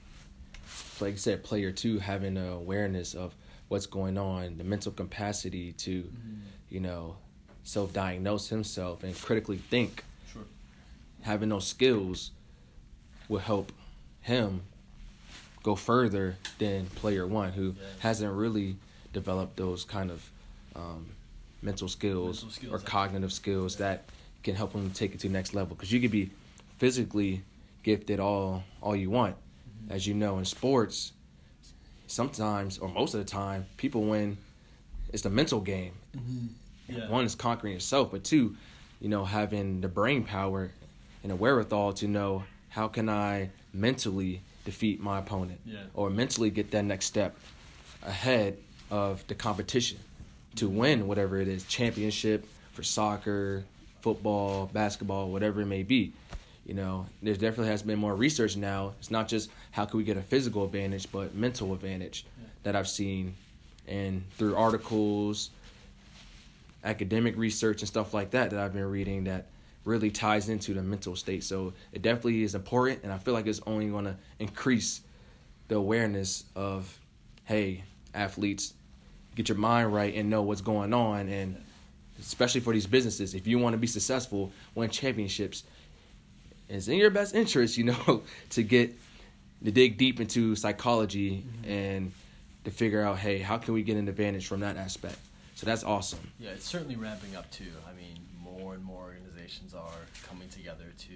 like 1.00 1.14
I 1.14 1.16
said, 1.16 1.44
player 1.44 1.70
two 1.70 1.98
having 1.98 2.36
an 2.36 2.48
awareness 2.48 3.14
of 3.14 3.34
what's 3.68 3.86
going 3.86 4.16
on, 4.16 4.56
the 4.56 4.64
mental 4.64 4.92
capacity 4.92 5.72
to, 5.72 6.02
mm-hmm. 6.02 6.40
you 6.70 6.80
know, 6.80 7.16
self-diagnose 7.68 8.48
himself 8.48 9.04
and 9.04 9.14
critically 9.14 9.58
think. 9.58 10.02
Sure. 10.32 10.42
Having 11.20 11.50
those 11.50 11.66
skills 11.66 12.30
will 13.28 13.40
help 13.40 13.72
him 14.22 14.62
go 15.62 15.74
further 15.74 16.36
than 16.58 16.86
player 16.86 17.26
one, 17.26 17.52
who 17.52 17.74
yeah. 17.78 17.84
hasn't 17.98 18.32
really 18.32 18.76
developed 19.12 19.58
those 19.58 19.84
kind 19.84 20.10
of 20.10 20.30
um, 20.74 21.10
mental, 21.60 21.88
skills 21.88 22.42
mental 22.42 22.50
skills 22.50 22.72
or 22.72 22.78
cognitive 22.78 23.32
skills 23.34 23.74
yeah. 23.74 23.86
that 23.86 24.04
can 24.42 24.54
help 24.54 24.72
him 24.72 24.90
take 24.92 25.14
it 25.14 25.20
to 25.20 25.28
the 25.28 25.32
next 25.32 25.52
level. 25.52 25.76
Because 25.76 25.92
you 25.92 26.00
could 26.00 26.10
be 26.10 26.30
physically 26.78 27.42
gifted 27.82 28.18
all 28.18 28.64
all 28.80 28.96
you 28.96 29.10
want, 29.10 29.36
mm-hmm. 29.36 29.92
as 29.92 30.06
you 30.06 30.14
know 30.14 30.38
in 30.38 30.46
sports. 30.46 31.12
Sometimes 32.06 32.78
or 32.78 32.88
most 32.88 33.12
of 33.12 33.20
the 33.20 33.30
time, 33.30 33.66
people 33.76 34.04
win. 34.04 34.38
It's 35.12 35.22
the 35.22 35.30
mental 35.30 35.60
game. 35.60 35.92
Mm-hmm. 36.16 36.46
Yeah. 36.88 37.08
One 37.08 37.24
is 37.24 37.34
conquering 37.34 37.74
yourself, 37.74 38.10
but 38.10 38.24
two, 38.24 38.56
you 39.00 39.08
know, 39.08 39.24
having 39.24 39.80
the 39.80 39.88
brain 39.88 40.24
power 40.24 40.70
and 41.22 41.30
the 41.30 41.36
wherewithal 41.36 41.92
to 41.94 42.08
know 42.08 42.44
how 42.70 42.88
can 42.88 43.08
I 43.08 43.50
mentally 43.72 44.40
defeat 44.64 45.00
my 45.00 45.18
opponent 45.18 45.60
yeah. 45.64 45.78
or 45.94 46.10
mentally 46.10 46.50
get 46.50 46.70
that 46.72 46.84
next 46.84 47.06
step 47.06 47.36
ahead 48.02 48.58
of 48.90 49.26
the 49.26 49.34
competition 49.34 49.98
to 50.56 50.68
win 50.68 51.06
whatever 51.06 51.40
it 51.40 51.48
is 51.48 51.64
championship 51.64 52.46
for 52.72 52.82
soccer, 52.82 53.64
football, 54.00 54.70
basketball, 54.72 55.30
whatever 55.30 55.60
it 55.60 55.66
may 55.66 55.82
be. 55.82 56.12
You 56.66 56.74
know, 56.74 57.06
there 57.22 57.34
definitely 57.34 57.68
has 57.68 57.82
been 57.82 57.98
more 57.98 58.14
research 58.14 58.56
now. 58.56 58.92
It's 58.98 59.10
not 59.10 59.26
just 59.26 59.50
how 59.70 59.86
can 59.86 59.98
we 59.98 60.04
get 60.04 60.16
a 60.16 60.22
physical 60.22 60.64
advantage, 60.64 61.10
but 61.10 61.34
mental 61.34 61.72
advantage 61.72 62.26
yeah. 62.38 62.48
that 62.64 62.76
I've 62.76 62.88
seen, 62.88 63.34
and 63.86 64.22
through 64.36 64.54
articles, 64.54 65.50
academic 66.88 67.36
research, 67.36 67.82
and 67.82 67.88
stuff 67.88 68.14
like 68.14 68.30
that 68.30 68.50
that 68.50 68.58
I've 68.58 68.72
been 68.72 68.90
reading 68.90 69.24
that 69.24 69.48
really 69.84 70.10
ties 70.10 70.48
into 70.48 70.74
the 70.74 70.82
mental 70.82 71.16
state. 71.16 71.44
So 71.44 71.72
it 71.92 72.02
definitely 72.02 72.42
is 72.42 72.54
important, 72.54 73.04
and 73.04 73.12
I 73.12 73.18
feel 73.18 73.34
like 73.34 73.46
it's 73.46 73.60
only 73.66 73.86
going 73.86 74.06
to 74.06 74.16
increase 74.38 75.02
the 75.68 75.76
awareness 75.76 76.44
of, 76.56 76.98
hey, 77.44 77.84
athletes, 78.14 78.72
get 79.34 79.48
your 79.48 79.58
mind 79.58 79.92
right 79.92 80.14
and 80.14 80.30
know 80.30 80.42
what's 80.42 80.62
going 80.62 80.92
on, 80.92 81.28
and 81.28 81.62
especially 82.18 82.60
for 82.60 82.72
these 82.72 82.86
businesses, 82.86 83.34
if 83.34 83.46
you 83.46 83.58
want 83.58 83.74
to 83.74 83.78
be 83.78 83.86
successful, 83.86 84.50
win 84.74 84.90
championships, 84.90 85.64
it's 86.68 86.88
in 86.88 86.96
your 86.96 87.10
best 87.10 87.34
interest, 87.34 87.76
you 87.76 87.84
know, 87.92 88.22
to 88.50 88.62
get 88.62 88.94
to 89.64 89.72
dig 89.72 89.98
deep 89.98 90.20
into 90.20 90.54
psychology 90.54 91.44
mm-hmm. 91.44 91.70
and 91.70 92.12
to 92.64 92.70
figure 92.70 93.02
out, 93.02 93.18
hey, 93.18 93.38
how 93.38 93.58
can 93.58 93.74
we 93.74 93.82
get 93.82 93.96
an 93.96 94.08
advantage 94.08 94.46
from 94.46 94.60
that 94.60 94.76
aspect? 94.76 95.18
So 95.58 95.66
that's 95.66 95.82
awesome. 95.82 96.20
Yeah, 96.38 96.50
it's 96.50 96.66
certainly 96.66 96.94
ramping 96.94 97.34
up 97.34 97.50
too. 97.50 97.72
I 97.90 97.92
mean, 97.92 98.20
more 98.40 98.74
and 98.74 98.84
more 98.84 99.02
organizations 99.02 99.74
are 99.74 100.06
coming 100.22 100.48
together 100.50 100.94
to 100.96 101.14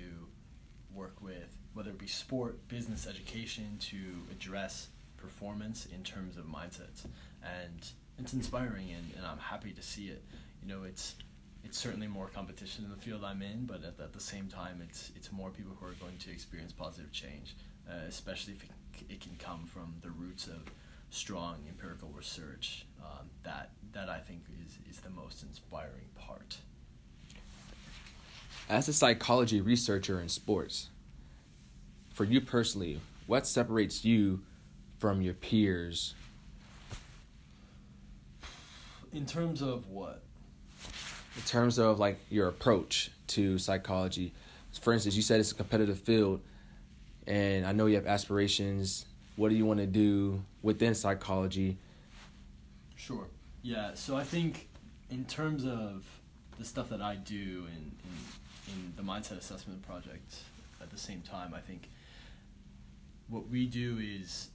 work 0.93 1.23
with 1.23 1.57
whether 1.75 1.91
it 1.91 1.99
be 1.99 2.09
sport, 2.09 2.67
business, 2.67 3.07
education 3.07 3.77
to 3.79 3.97
address 4.33 4.89
performance 5.17 5.87
in 5.95 6.03
terms 6.03 6.37
of 6.37 6.47
mindsets. 6.47 7.05
And 7.45 7.89
it's 8.19 8.33
inspiring 8.33 8.91
and, 8.91 9.13
and 9.17 9.25
I'm 9.25 9.39
happy 9.39 9.71
to 9.71 9.81
see 9.81 10.09
it. 10.09 10.25
You 10.61 10.75
know, 10.75 10.83
it's 10.83 11.15
it's 11.63 11.79
certainly 11.79 12.09
more 12.09 12.27
competition 12.27 12.85
in 12.85 12.91
the 12.91 12.97
field 12.97 13.23
I'm 13.23 13.43
in, 13.43 13.65
but 13.65 13.85
at, 13.85 14.01
at 14.01 14.13
the 14.13 14.19
same 14.19 14.49
time, 14.49 14.83
it's 14.83 15.13
it's 15.15 15.31
more 15.31 15.51
people 15.51 15.77
who 15.79 15.87
are 15.87 15.95
going 16.01 16.19
to 16.19 16.33
experience 16.33 16.73
positive 16.73 17.13
change, 17.13 17.55
uh, 17.89 17.95
especially 18.09 18.55
if 18.55 18.65
it, 18.65 18.71
it, 19.09 19.21
can 19.21 19.37
come 19.39 19.67
from 19.67 19.95
the 20.03 20.11
roots 20.11 20.49
of 20.49 20.65
strong 21.11 21.59
empirical 21.69 22.09
research. 22.09 22.87
Um, 23.01 23.29
that 23.45 23.71
that 23.93 24.09
I 24.09 24.19
think 24.19 24.43
is 24.65 24.79
is 24.89 25.01
the 25.01 25.11
most 25.11 25.43
inspiring 25.43 26.09
part. 26.15 26.59
As 28.69 28.89
a 28.89 28.93
psychology 28.93 29.61
researcher 29.61 30.21
in 30.21 30.29
sports, 30.29 30.89
for 32.15 32.25
you 32.25 32.41
personally, 32.41 33.01
what 33.27 33.47
separates 33.47 34.05
you 34.05 34.43
from 34.99 35.21
your 35.21 35.35
peers? 35.35 36.15
In 39.13 39.27
terms 39.27 39.61
of 39.61 39.89
what? 39.89 40.23
In 41.37 41.43
terms 41.43 41.79
of 41.79 41.99
like 41.99 42.19
your 42.31 42.49
approach 42.49 43.11
to 43.29 43.59
psychology. 43.59 44.33
For 44.81 44.93
instance, 44.93 45.17
you 45.17 45.23
said 45.23 45.41
it's 45.41 45.53
a 45.53 45.55
competitive 45.55 45.99
field, 45.99 46.41
and 47.27 47.67
I 47.67 47.73
know 47.73 47.87
you 47.87 47.97
have 47.97 48.07
aspirations. 48.07 49.07
What 49.37 49.51
do 49.51 49.55
you 49.55 49.67
want 49.67 49.81
to 49.81 49.87
do 49.87 50.43
within 50.63 50.95
psychology? 50.95 51.79
Sure. 52.97 53.27
Yeah. 53.63 53.95
So 53.95 54.17
I 54.17 54.25
think 54.25 54.69
in 55.11 55.25
terms 55.25 55.65
of 55.65 56.05
the 56.59 56.65
stuff 56.65 56.89
that 56.89 57.01
I 57.01 57.15
do 57.17 57.67
in, 57.69 57.93
in, 58.05 58.73
in 58.73 58.93
the 58.97 59.03
mindset 59.03 59.39
assessment 59.39 59.83
project, 59.83 60.35
at 60.81 60.91
the 60.91 60.99
same 60.99 61.23
time, 61.23 61.55
I 61.55 61.61
think 61.61 61.89
what 63.29 63.49
we 63.49 63.67
do 63.67 63.99
is 64.03 64.49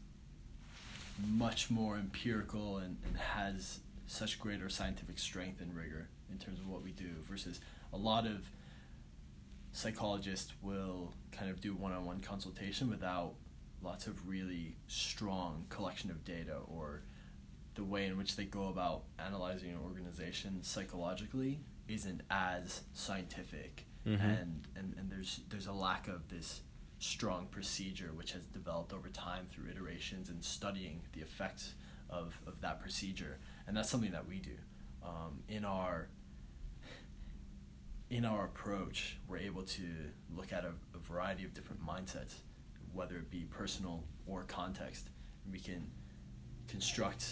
much 1.26 1.72
more 1.72 1.96
empirical 1.96 2.78
and, 2.78 2.98
and 3.08 3.18
has 3.18 3.80
such 4.08 4.40
greater 4.40 4.70
scientific 4.70 5.18
strength 5.20 5.62
and 5.62 5.76
rigor 5.76 6.10
in 6.32 6.38
terms 6.38 6.60
of 6.60 6.68
what 6.68 6.84
we 6.84 6.92
do 6.92 7.10
versus 7.30 7.60
a 7.94 7.98
lot 7.98 8.26
of 8.26 8.50
psychologists 9.72 10.54
will 10.62 11.14
kind 11.32 11.50
of 11.50 11.62
do 11.62 11.74
one-on-one 11.74 12.20
consultation 12.22 12.90
without 12.90 13.34
lots 13.82 14.08
of 14.08 14.28
really 14.28 14.76
strong 14.88 15.66
collection 15.70 16.10
of 16.10 16.24
data 16.26 16.58
or 16.68 17.02
the 17.78 17.84
way 17.84 18.06
in 18.08 18.18
which 18.18 18.36
they 18.36 18.44
go 18.44 18.68
about 18.68 19.04
analyzing 19.20 19.70
an 19.70 19.78
organization 19.86 20.62
psychologically 20.64 21.62
isn't 21.88 22.22
as 22.30 22.82
scientific. 22.94 23.86
Mhm. 24.06 24.42
and, 24.42 24.68
and 24.76 24.96
and 24.98 25.10
there's 25.12 25.42
there's 25.50 25.68
a 25.68 25.74
lack 25.74 26.08
of 26.08 26.28
this 26.30 26.62
strong 27.00 27.46
procedure 27.48 28.12
which 28.16 28.32
has 28.32 28.46
developed 28.46 28.94
over 28.94 29.10
time 29.10 29.46
through 29.48 29.70
iterations 29.70 30.30
and 30.30 30.44
studying 30.44 31.02
the 31.14 31.22
effects 31.22 31.76
of, 32.10 32.40
of 32.48 32.60
that 32.62 32.80
procedure. 32.80 33.38
And 33.68 33.76
that's 33.78 33.90
something 33.90 34.12
that 34.12 34.26
we 34.28 34.40
do. 34.40 34.58
Um, 35.04 35.44
in 35.48 35.64
our 35.66 36.08
in 38.10 38.26
our 38.26 38.46
approach 38.46 39.18
we're 39.28 39.38
able 39.38 39.64
to 39.64 39.84
look 40.36 40.52
at 40.54 40.64
a, 40.64 40.74
a 40.96 41.00
variety 41.00 41.44
of 41.44 41.54
different 41.54 41.86
mindsets 41.86 42.36
whether 42.94 43.18
it 43.18 43.30
be 43.30 43.46
personal 43.52 44.04
or 44.26 44.44
context. 44.44 45.10
We 45.52 45.60
can 45.60 45.92
construct 46.68 47.26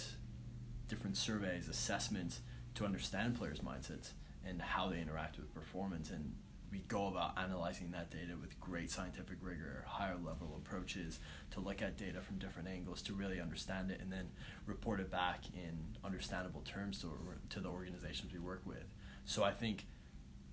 different 0.87 1.17
surveys 1.17 1.67
assessments 1.67 2.41
to 2.75 2.85
understand 2.85 3.37
players 3.37 3.59
mindsets 3.59 4.11
and 4.45 4.61
how 4.61 4.89
they 4.89 5.01
interact 5.01 5.37
with 5.37 5.53
performance 5.53 6.11
and 6.11 6.33
we 6.75 6.79
go 6.89 7.07
about 7.07 7.37
analyzing 7.37 7.91
that 7.91 8.11
data 8.11 8.33
with 8.39 8.59
great 8.59 8.91
scientific 8.91 9.37
rigor, 9.41 9.85
higher 9.87 10.17
level 10.17 10.57
approaches 10.57 11.19
to 11.51 11.61
look 11.61 11.81
at 11.81 11.95
data 11.95 12.19
from 12.19 12.37
different 12.37 12.67
angles 12.67 13.01
to 13.03 13.13
really 13.13 13.39
understand 13.39 13.91
it 13.91 14.01
and 14.01 14.11
then 14.11 14.27
report 14.65 14.99
it 14.99 15.09
back 15.09 15.45
in 15.53 15.77
understandable 16.03 16.61
terms 16.61 16.99
to, 16.99 17.17
to 17.49 17.61
the 17.61 17.69
organizations 17.69 18.33
we 18.33 18.39
work 18.39 18.61
with. 18.65 18.83
So 19.23 19.43
I 19.43 19.51
think 19.51 19.85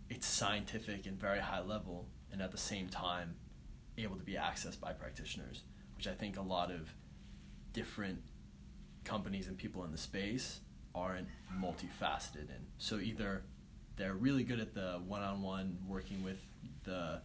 it's 0.08 0.26
scientific 0.26 1.06
and 1.06 1.18
very 1.18 1.40
high 1.40 1.62
level 1.62 2.06
and 2.30 2.40
at 2.40 2.52
the 2.52 2.58
same 2.58 2.88
time 2.88 3.34
able 3.98 4.16
to 4.16 4.22
be 4.22 4.34
accessed 4.34 4.78
by 4.78 4.92
practitioners, 4.92 5.62
which 5.96 6.06
I 6.06 6.12
think 6.12 6.36
a 6.36 6.42
lot 6.42 6.70
of 6.70 6.94
different 7.72 8.22
companies 9.04 9.48
and 9.48 9.56
people 9.56 9.84
in 9.84 9.92
the 9.92 9.98
space 9.98 10.60
aren't 10.94 11.28
multifaceted 11.58 12.48
in. 12.48 12.66
So 12.78 12.98
either 12.98 13.42
they're 13.96 14.14
really 14.14 14.44
good 14.44 14.60
at 14.60 14.74
the 14.74 15.00
one-on-one 15.06 15.78
working 15.86 16.22
with 16.22 16.44
the 16.84 17.20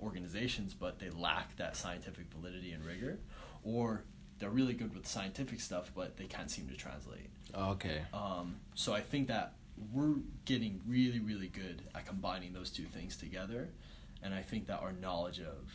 organizations, 0.00 0.74
but 0.74 0.98
they 0.98 1.10
lack 1.10 1.56
that 1.56 1.76
scientific 1.76 2.26
validity 2.32 2.72
and 2.72 2.84
rigor, 2.84 3.18
or 3.64 4.04
they're 4.38 4.50
really 4.50 4.74
good 4.74 4.94
with 4.94 5.06
scientific 5.06 5.60
stuff, 5.60 5.92
but 5.94 6.16
they 6.16 6.24
can't 6.24 6.50
seem 6.50 6.68
to 6.68 6.74
translate. 6.74 7.30
Okay. 7.54 8.02
Um, 8.12 8.56
so 8.74 8.92
I 8.92 9.00
think 9.00 9.28
that 9.28 9.54
we're 9.92 10.16
getting 10.44 10.80
really, 10.86 11.20
really 11.20 11.48
good 11.48 11.82
at 11.94 12.06
combining 12.06 12.52
those 12.52 12.70
two 12.70 12.84
things 12.84 13.16
together, 13.16 13.68
and 14.22 14.34
I 14.34 14.42
think 14.42 14.66
that 14.66 14.80
our 14.80 14.92
knowledge 14.92 15.40
of 15.40 15.72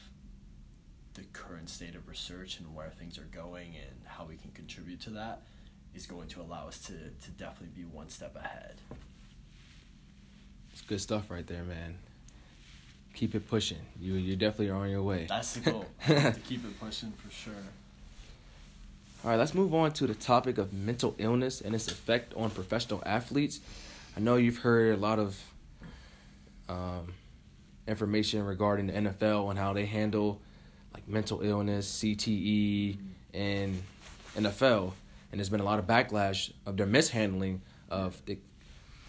the 1.18 1.24
current 1.34 1.68
state 1.68 1.96
of 1.96 2.08
research 2.08 2.60
and 2.60 2.76
where 2.76 2.90
things 2.90 3.18
are 3.18 3.28
going 3.34 3.76
and 3.76 3.96
how 4.06 4.26
we 4.26 4.36
can 4.38 4.52
contribute 4.52 5.02
to 5.02 5.10
that 5.10 5.42
is 5.96 6.06
going 6.06 6.28
to 6.28 6.42
allow 6.42 6.68
us 6.68 6.80
to, 6.80 6.94
to 6.94 7.32
definitely 7.38 7.74
be 7.76 7.84
one 7.84 8.08
step 8.08 8.36
ahead. 8.36 8.76
It's 10.72 10.82
good 10.84 11.02
stuff 11.02 11.32
right 11.32 11.46
there, 11.46 11.64
man. 11.64 11.98
Keep 13.16 13.34
it 13.34 13.50
pushing. 13.50 13.80
You 14.00 14.14
you 14.14 14.36
definitely 14.36 14.70
are 14.70 14.76
on 14.76 14.92
your 14.92 15.02
way. 15.02 15.26
That's 15.28 15.54
the 15.56 15.72
goal 15.72 15.86
to 16.06 16.36
keep 16.48 16.64
it 16.64 16.80
pushing 16.80 17.12
for 17.14 17.32
sure. 17.32 17.54
All 19.24 19.32
right, 19.32 19.38
let's 19.38 19.56
move 19.56 19.74
on 19.74 19.92
to 19.94 20.06
the 20.06 20.14
topic 20.14 20.60
of 20.60 20.72
mental 20.72 21.16
illness 21.18 21.62
and 21.62 21.74
its 21.74 21.88
effect 21.88 22.36
on 22.36 22.52
professional 22.52 23.02
athletes. 23.08 23.60
I 24.16 24.20
know 24.20 24.36
you've 24.36 24.60
heard 24.60 24.94
a 24.94 25.02
lot 25.02 25.18
of 25.18 25.44
um, 26.70 27.14
information 27.88 28.46
regarding 28.46 28.86
the 28.88 28.94
NFL 28.94 29.50
and 29.50 29.58
how 29.58 29.74
they 29.74 29.88
handle 29.88 30.40
like 30.98 31.08
mental 31.08 31.42
illness, 31.42 31.88
CTE, 32.04 32.98
and 33.34 33.82
NFL, 34.36 34.94
and 35.32 35.40
there's 35.40 35.50
been 35.50 35.60
a 35.60 35.64
lot 35.64 35.78
of 35.78 35.86
backlash 35.86 36.52
of 36.66 36.76
their 36.78 36.88
mishandling 36.88 37.62
of 37.90 38.20
the, 38.26 38.40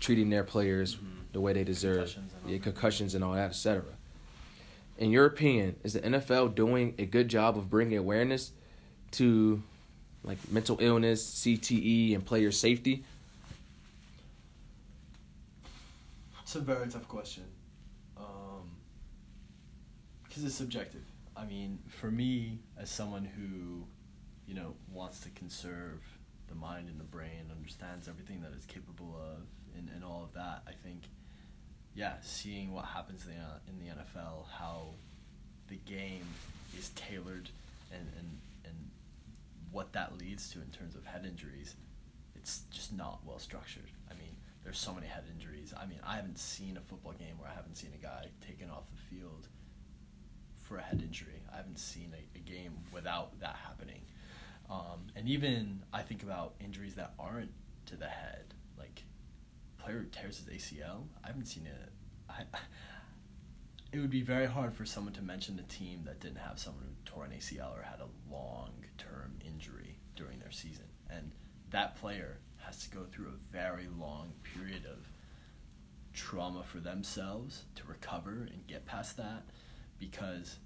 treating 0.00 0.28
their 0.28 0.44
players 0.44 0.96
Mhm. 0.96 1.32
the 1.32 1.40
way 1.40 1.52
they 1.54 1.64
deserve, 1.64 1.96
Concussions 2.12 2.32
and 2.34 2.44
all 2.44 2.50
yeah, 2.50 2.56
that. 2.58 2.62
concussions 2.62 3.14
and 3.14 3.24
all 3.24 3.32
that, 3.32 3.48
etc. 3.50 3.84
In 4.98 5.10
your 5.10 5.24
opinion, 5.24 5.76
is 5.82 5.94
the 5.94 6.00
NFL 6.00 6.48
doing 6.48 6.94
a 6.98 7.06
good 7.06 7.28
job 7.28 7.56
of 7.56 7.70
bringing 7.70 7.96
awareness 7.96 8.52
to 9.12 9.62
like 10.24 10.50
mental 10.50 10.76
illness, 10.80 11.24
CTE, 11.24 12.14
and 12.14 12.24
player 12.26 12.50
safety? 12.52 13.04
It's 16.42 16.54
a 16.54 16.60
very 16.60 16.88
tough 16.88 17.06
question. 17.08 17.44
Um, 18.16 18.70
because 20.24 20.44
it's 20.44 20.54
subjective. 20.54 21.02
I 21.38 21.44
mean, 21.44 21.78
for 21.88 22.10
me, 22.10 22.58
as 22.76 22.90
someone 22.90 23.24
who, 23.24 23.86
you 24.46 24.54
know, 24.54 24.74
wants 24.92 25.20
to 25.20 25.30
conserve 25.30 26.02
the 26.48 26.56
mind 26.56 26.88
and 26.88 26.98
the 26.98 27.04
brain, 27.04 27.52
understands 27.54 28.08
everything 28.08 28.40
that 28.42 28.50
it's 28.54 28.66
capable 28.66 29.14
of, 29.16 29.46
and, 29.76 29.88
and 29.94 30.04
all 30.04 30.24
of 30.24 30.34
that, 30.34 30.62
I 30.66 30.72
think, 30.72 31.04
yeah, 31.94 32.14
seeing 32.22 32.72
what 32.72 32.86
happens 32.86 33.24
in 33.26 33.34
the, 33.34 33.70
in 33.70 33.78
the 33.78 34.02
NFL, 34.02 34.46
how 34.58 34.94
the 35.68 35.76
game 35.76 36.26
is 36.76 36.88
tailored, 36.90 37.50
and, 37.92 38.08
and, 38.18 38.38
and 38.64 38.90
what 39.70 39.92
that 39.92 40.18
leads 40.18 40.50
to 40.50 40.60
in 40.60 40.68
terms 40.70 40.96
of 40.96 41.04
head 41.06 41.24
injuries, 41.24 41.76
it's 42.34 42.62
just 42.70 42.92
not 42.92 43.20
well 43.24 43.38
structured. 43.38 43.90
I 44.10 44.14
mean, 44.14 44.34
there's 44.64 44.78
so 44.78 44.92
many 44.92 45.06
head 45.06 45.24
injuries. 45.32 45.72
I 45.80 45.86
mean, 45.86 46.00
I 46.04 46.16
haven't 46.16 46.38
seen 46.38 46.76
a 46.76 46.80
football 46.80 47.12
game 47.12 47.38
where 47.38 47.48
I 47.48 47.54
haven't 47.54 47.76
seen 47.76 47.90
a 47.94 48.02
guy 48.02 48.26
taken 48.44 48.70
off 48.70 48.84
the 48.90 49.16
field 49.16 49.46
for 50.68 50.76
a 50.76 50.82
head 50.82 51.00
injury. 51.02 51.40
I 51.52 51.56
haven't 51.56 51.78
seen 51.78 52.12
a, 52.14 52.38
a 52.38 52.40
game 52.40 52.74
without 52.92 53.40
that 53.40 53.56
happening. 53.66 54.02
Um, 54.70 55.06
and 55.16 55.26
even 55.28 55.82
I 55.92 56.02
think 56.02 56.22
about 56.22 56.54
injuries 56.60 56.94
that 56.96 57.14
aren't 57.18 57.52
to 57.86 57.96
the 57.96 58.06
head, 58.06 58.54
like 58.78 59.04
player 59.78 60.06
tears 60.12 60.38
his 60.38 60.46
ACL. 60.46 61.06
I 61.24 61.28
haven't 61.28 61.46
seen 61.46 61.66
it. 61.66 61.92
I, 62.28 62.42
it 63.92 63.98
would 63.98 64.10
be 64.10 64.20
very 64.20 64.46
hard 64.46 64.74
for 64.74 64.84
someone 64.84 65.14
to 65.14 65.22
mention 65.22 65.58
a 65.58 65.72
team 65.72 66.02
that 66.04 66.20
didn't 66.20 66.38
have 66.38 66.58
someone 66.58 66.84
who 66.84 67.10
tore 67.10 67.24
an 67.24 67.30
ACL 67.30 67.76
or 67.76 67.82
had 67.82 68.00
a 68.00 68.32
long 68.32 68.72
term 68.98 69.38
injury 69.44 69.96
during 70.16 70.38
their 70.38 70.52
season. 70.52 70.84
And 71.08 71.32
that 71.70 71.96
player 71.96 72.38
has 72.58 72.86
to 72.86 72.90
go 72.94 73.04
through 73.10 73.28
a 73.28 73.52
very 73.52 73.88
long 73.98 74.34
period 74.42 74.84
of 74.84 75.08
trauma 76.12 76.62
for 76.62 76.80
themselves 76.80 77.64
to 77.76 77.84
recover 77.86 78.48
and 78.52 78.66
get 78.66 78.84
past 78.84 79.16
that 79.16 79.44
because 79.98 80.56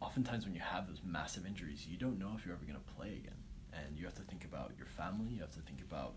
oftentimes 0.00 0.44
when 0.44 0.54
you 0.54 0.60
have 0.60 0.86
those 0.86 1.00
massive 1.04 1.46
injuries, 1.46 1.86
you 1.86 1.96
don't 1.96 2.18
know 2.18 2.32
if 2.36 2.44
you're 2.44 2.54
ever 2.54 2.64
going 2.64 2.78
to 2.78 2.92
play 2.94 3.08
again. 3.08 3.34
And 3.72 3.96
you 3.96 4.04
have 4.04 4.14
to 4.14 4.22
think 4.22 4.44
about 4.44 4.72
your 4.76 4.86
family, 4.86 5.28
you 5.34 5.40
have 5.40 5.52
to 5.52 5.60
think 5.60 5.80
about 5.80 6.14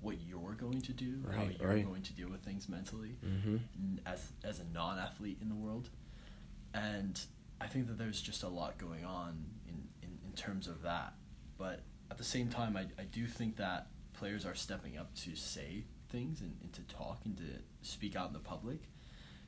what 0.00 0.16
you're 0.26 0.52
going 0.52 0.80
to 0.82 0.92
do, 0.92 1.24
how 1.34 1.42
you're 1.58 1.68
right. 1.68 1.84
going 1.86 2.02
to 2.02 2.12
deal 2.12 2.28
with 2.28 2.42
things 2.42 2.68
mentally 2.68 3.16
Mm-hmm. 3.24 3.56
as 4.06 4.30
as 4.44 4.60
a 4.60 4.64
non-athlete 4.72 5.38
in 5.40 5.48
the 5.48 5.54
world, 5.54 5.88
and 6.72 7.20
I 7.60 7.66
think 7.66 7.86
that 7.88 7.98
there's 7.98 8.20
just 8.20 8.42
a 8.42 8.48
lot 8.48 8.78
going 8.78 9.04
on 9.04 9.44
in, 9.66 9.74
in, 10.02 10.18
in 10.26 10.32
terms 10.34 10.66
of 10.68 10.82
that. 10.82 11.14
But 11.56 11.80
at 12.10 12.18
the 12.18 12.24
same 12.24 12.48
time, 12.48 12.76
I, 12.76 12.82
I 13.00 13.04
do 13.04 13.26
think 13.26 13.56
that 13.56 13.86
players 14.12 14.44
are 14.44 14.54
stepping 14.54 14.98
up 14.98 15.14
to 15.16 15.34
say 15.34 15.84
things 16.10 16.40
and, 16.42 16.56
and 16.62 16.72
to 16.74 16.82
talk 16.82 17.20
and 17.24 17.36
to 17.38 17.44
speak 17.82 18.14
out 18.14 18.26
in 18.28 18.32
the 18.34 18.38
public. 18.40 18.82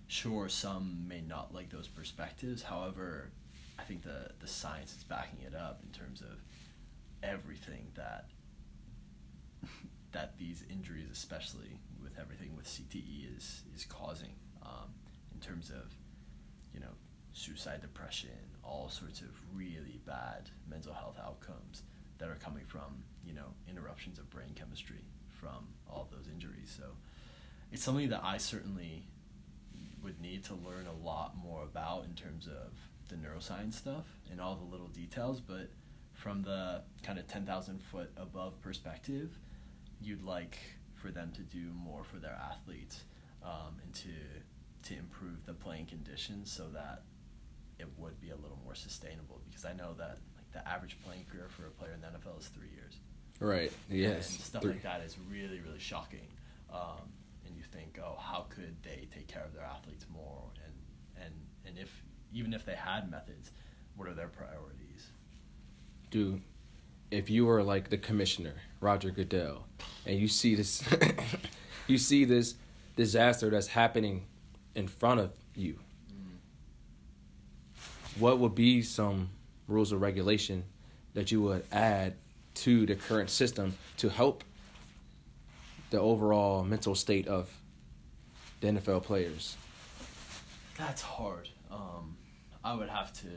Sure, 0.08 0.48
some 0.48 1.06
may 1.08 1.20
not 1.20 1.52
like 1.52 1.70
those 1.70 1.88
perspectives. 1.88 2.62
However, 2.62 3.30
I 3.78 3.82
think 3.82 4.02
the 4.02 4.30
the 4.40 4.46
science 4.46 4.96
is 4.96 5.04
backing 5.04 5.40
it 5.44 5.54
up 5.54 5.80
in 5.84 5.90
terms 5.90 6.20
of 6.20 6.38
everything 7.22 7.88
that 7.94 8.26
that 10.12 10.38
these 10.38 10.64
injuries, 10.70 11.08
especially 11.12 11.80
with 12.02 12.12
everything 12.20 12.54
with 12.56 12.66
CTE, 12.66 13.36
is 13.36 13.62
is 13.74 13.84
causing 13.84 14.34
um, 14.62 14.94
in 15.34 15.40
terms 15.40 15.70
of 15.70 15.92
you 16.72 16.80
know 16.80 16.94
suicide, 17.32 17.80
depression, 17.82 18.30
all 18.62 18.88
sorts 18.88 19.20
of 19.20 19.28
really 19.54 20.00
bad 20.06 20.50
mental 20.70 20.92
health 20.94 21.18
outcomes 21.22 21.82
that 22.18 22.28
are 22.28 22.36
coming 22.36 22.64
from 22.64 23.02
you 23.24 23.34
know 23.34 23.54
interruptions 23.68 24.20
of 24.20 24.30
brain 24.30 24.52
chemistry 24.54 25.04
from 25.28 25.66
all 25.90 26.02
of 26.02 26.10
those 26.16 26.28
injuries. 26.32 26.72
So 26.76 26.84
it's 27.72 27.82
something 27.82 28.08
that 28.10 28.22
I 28.22 28.38
certainly 28.38 29.08
need 30.26 30.44
to 30.44 30.54
learn 30.54 30.86
a 30.86 31.04
lot 31.06 31.36
more 31.36 31.62
about 31.62 32.04
in 32.04 32.14
terms 32.14 32.46
of 32.46 32.72
the 33.08 33.14
neuroscience 33.16 33.74
stuff 33.74 34.04
and 34.30 34.40
all 34.40 34.56
the 34.56 34.64
little 34.64 34.88
details, 34.88 35.40
but 35.40 35.70
from 36.12 36.42
the 36.42 36.82
kind 37.02 37.18
of 37.18 37.26
10,000 37.28 37.82
foot 37.82 38.10
above 38.16 38.60
perspective, 38.60 39.38
you'd 40.00 40.22
like 40.22 40.58
for 40.94 41.10
them 41.10 41.30
to 41.32 41.42
do 41.42 41.70
more 41.74 42.02
for 42.04 42.16
their 42.16 42.36
athletes 42.50 43.04
um, 43.42 43.76
and 43.84 43.94
to 43.94 44.08
to 44.82 44.96
improve 44.96 45.44
the 45.46 45.52
playing 45.52 45.84
conditions 45.86 46.50
so 46.50 46.68
that 46.72 47.02
it 47.80 47.88
would 47.98 48.20
be 48.20 48.30
a 48.30 48.36
little 48.36 48.58
more 48.64 48.74
sustainable 48.76 49.40
because 49.48 49.64
I 49.64 49.72
know 49.72 49.94
that 49.98 50.18
like 50.36 50.52
the 50.52 50.66
average 50.68 50.96
playing 51.04 51.24
career 51.30 51.48
for 51.48 51.66
a 51.66 51.70
player 51.70 51.92
in 51.92 52.00
the 52.00 52.06
NFL 52.06 52.38
is 52.38 52.46
three 52.48 52.68
years. 52.72 52.94
Right. 53.40 53.72
Yes. 53.90 54.30
And 54.30 54.40
stuff 54.40 54.62
Three- 54.62 54.72
like 54.72 54.82
that 54.82 55.00
is 55.00 55.16
really, 55.28 55.60
really 55.60 55.80
shocking. 55.80 56.28
Um, 56.72 57.10
think, 57.72 57.98
oh, 58.02 58.16
how 58.18 58.46
could 58.48 58.76
they 58.82 59.08
take 59.14 59.28
care 59.28 59.44
of 59.44 59.54
their 59.54 59.64
athletes 59.64 60.06
more? 60.12 60.44
And 60.64 61.24
and 61.24 61.34
and 61.66 61.78
if 61.78 62.02
even 62.32 62.52
if 62.54 62.64
they 62.64 62.74
had 62.74 63.10
methods, 63.10 63.52
what 63.96 64.08
are 64.08 64.14
their 64.14 64.28
priorities? 64.28 65.10
dude, 66.10 66.40
if 67.10 67.30
you 67.30 67.46
were 67.46 67.62
like 67.62 67.90
the 67.90 67.98
commissioner, 67.98 68.54
Roger 68.80 69.10
Goodell, 69.10 69.66
and 70.06 70.18
you 70.18 70.28
see 70.28 70.54
this, 70.54 70.82
you 71.86 71.98
see 71.98 72.24
this 72.24 72.54
disaster 72.96 73.50
that's 73.50 73.68
happening 73.68 74.24
in 74.74 74.88
front 74.88 75.20
of 75.20 75.32
you, 75.54 75.78
what 78.18 78.38
would 78.38 78.54
be 78.54 78.82
some 78.82 79.28
rules 79.68 79.92
or 79.92 79.98
regulation 79.98 80.64
that 81.14 81.30
you 81.30 81.42
would 81.42 81.64
add 81.70 82.14
to 82.54 82.86
the 82.86 82.94
current 82.94 83.28
system 83.28 83.76
to 83.98 84.08
help 84.08 84.42
the 85.90 86.00
overall 86.00 86.64
mental 86.64 86.94
state 86.94 87.26
of 87.28 87.50
the 88.60 88.68
NFL 88.68 89.02
players? 89.02 89.56
That's 90.78 91.02
hard. 91.02 91.48
Um, 91.70 92.16
I 92.64 92.74
would 92.74 92.88
have 92.88 93.12
to 93.20 93.28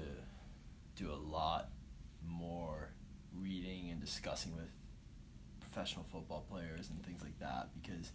do 0.95 1.11
a 1.11 1.15
lot 1.15 1.69
more 2.27 2.89
reading 3.39 3.89
and 3.91 4.01
discussing 4.01 4.55
with 4.55 4.69
professional 5.59 6.03
football 6.11 6.45
players 6.49 6.89
and 6.89 7.01
things 7.05 7.21
like 7.21 7.37
that 7.39 7.69
because 7.81 8.11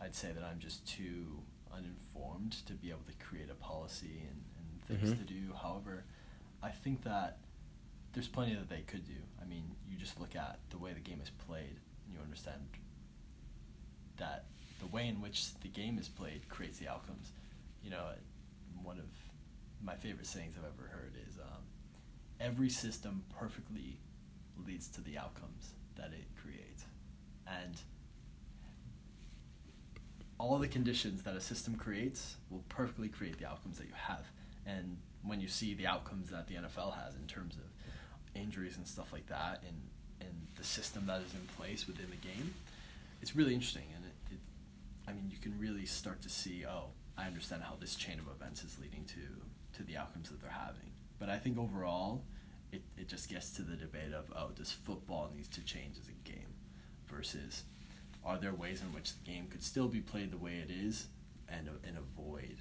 I'd 0.00 0.14
say 0.14 0.32
that 0.32 0.42
I'm 0.44 0.58
just 0.58 0.86
too 0.86 1.42
uninformed 1.74 2.52
to 2.66 2.72
be 2.74 2.90
able 2.90 3.02
to 3.08 3.24
create 3.24 3.50
a 3.50 3.54
policy 3.54 4.22
and, 4.30 4.44
and 4.58 5.00
things 5.00 5.14
Mhm. 5.14 5.26
to 5.26 5.32
do. 5.34 5.52
However, 5.60 6.04
I 6.62 6.70
think 6.70 7.02
that 7.02 7.38
there's 8.12 8.28
plenty 8.28 8.54
that 8.54 8.68
they 8.68 8.82
could 8.82 9.04
do. 9.04 9.16
I 9.42 9.44
mean, 9.44 9.74
you 9.88 9.98
just 9.98 10.20
look 10.20 10.36
at 10.36 10.58
the 10.70 10.78
way 10.78 10.92
the 10.92 11.00
game 11.00 11.20
is 11.20 11.30
played 11.30 11.80
and 12.06 12.14
you 12.14 12.20
understand 12.20 12.62
that 14.18 14.44
the 14.80 14.86
way 14.86 15.08
in 15.08 15.20
which 15.20 15.54
the 15.60 15.68
game 15.68 15.98
is 15.98 16.08
played 16.08 16.48
creates 16.48 16.78
the 16.78 16.88
outcomes. 16.88 17.32
You 17.82 17.90
know, 17.90 18.04
one 18.82 18.98
of 18.98 19.06
my 19.82 19.94
favorite 19.94 20.26
sayings 20.26 20.56
I've 20.58 20.64
ever 20.64 20.88
heard 20.88 21.14
is 21.28 21.36
um, 21.38 21.62
every 22.40 22.70
system 22.70 23.24
perfectly 23.38 23.98
leads 24.66 24.88
to 24.88 25.00
the 25.00 25.18
outcomes 25.18 25.70
that 25.96 26.12
it 26.12 26.26
creates. 26.40 26.84
And 27.46 27.74
all 30.38 30.58
the 30.58 30.68
conditions 30.68 31.22
that 31.22 31.36
a 31.36 31.40
system 31.40 31.76
creates 31.76 32.36
will 32.50 32.64
perfectly 32.68 33.08
create 33.08 33.38
the 33.38 33.46
outcomes 33.46 33.78
that 33.78 33.86
you 33.86 33.94
have. 33.94 34.26
And 34.66 34.96
when 35.22 35.40
you 35.40 35.48
see 35.48 35.74
the 35.74 35.86
outcomes 35.86 36.30
that 36.30 36.48
the 36.48 36.54
NFL 36.54 36.94
has 37.02 37.14
in 37.14 37.26
terms 37.26 37.56
of 37.56 38.40
injuries 38.40 38.76
and 38.76 38.86
stuff 38.86 39.12
like 39.12 39.26
that, 39.28 39.62
and 39.66 39.76
and 40.20 40.46
the 40.56 40.64
system 40.64 41.06
that 41.06 41.20
is 41.20 41.34
in 41.34 41.46
place 41.56 41.86
within 41.86 42.06
the 42.10 42.16
game, 42.16 42.54
it's 43.20 43.36
really 43.36 43.54
interesting. 43.54 43.84
And 43.94 44.03
I 45.06 45.12
mean, 45.12 45.30
you 45.30 45.38
can 45.38 45.58
really 45.58 45.86
start 45.86 46.22
to 46.22 46.28
see, 46.28 46.64
oh, 46.66 46.90
I 47.16 47.26
understand 47.26 47.62
how 47.62 47.76
this 47.78 47.94
chain 47.94 48.18
of 48.18 48.26
events 48.28 48.64
is 48.64 48.78
leading 48.78 49.04
to 49.06 49.20
to 49.76 49.82
the 49.82 49.96
outcomes 49.96 50.30
that 50.30 50.40
they're 50.40 50.50
having. 50.50 50.92
But 51.18 51.28
I 51.28 51.36
think 51.36 51.58
overall, 51.58 52.22
it, 52.70 52.82
it 52.96 53.08
just 53.08 53.28
gets 53.28 53.50
to 53.52 53.62
the 53.62 53.74
debate 53.74 54.12
of, 54.12 54.32
oh, 54.36 54.50
does 54.54 54.70
football 54.70 55.30
needs 55.34 55.48
to 55.48 55.64
change 55.64 55.96
as 55.98 56.08
a 56.08 56.28
game 56.28 56.54
versus 57.08 57.64
are 58.24 58.38
there 58.38 58.54
ways 58.54 58.80
in 58.80 58.92
which 58.94 59.12
the 59.18 59.30
game 59.30 59.46
could 59.48 59.62
still 59.62 59.88
be 59.88 60.00
played 60.00 60.30
the 60.30 60.36
way 60.36 60.56
it 60.56 60.70
is 60.70 61.08
and 61.48 61.68
and 61.86 61.98
avoid 61.98 62.56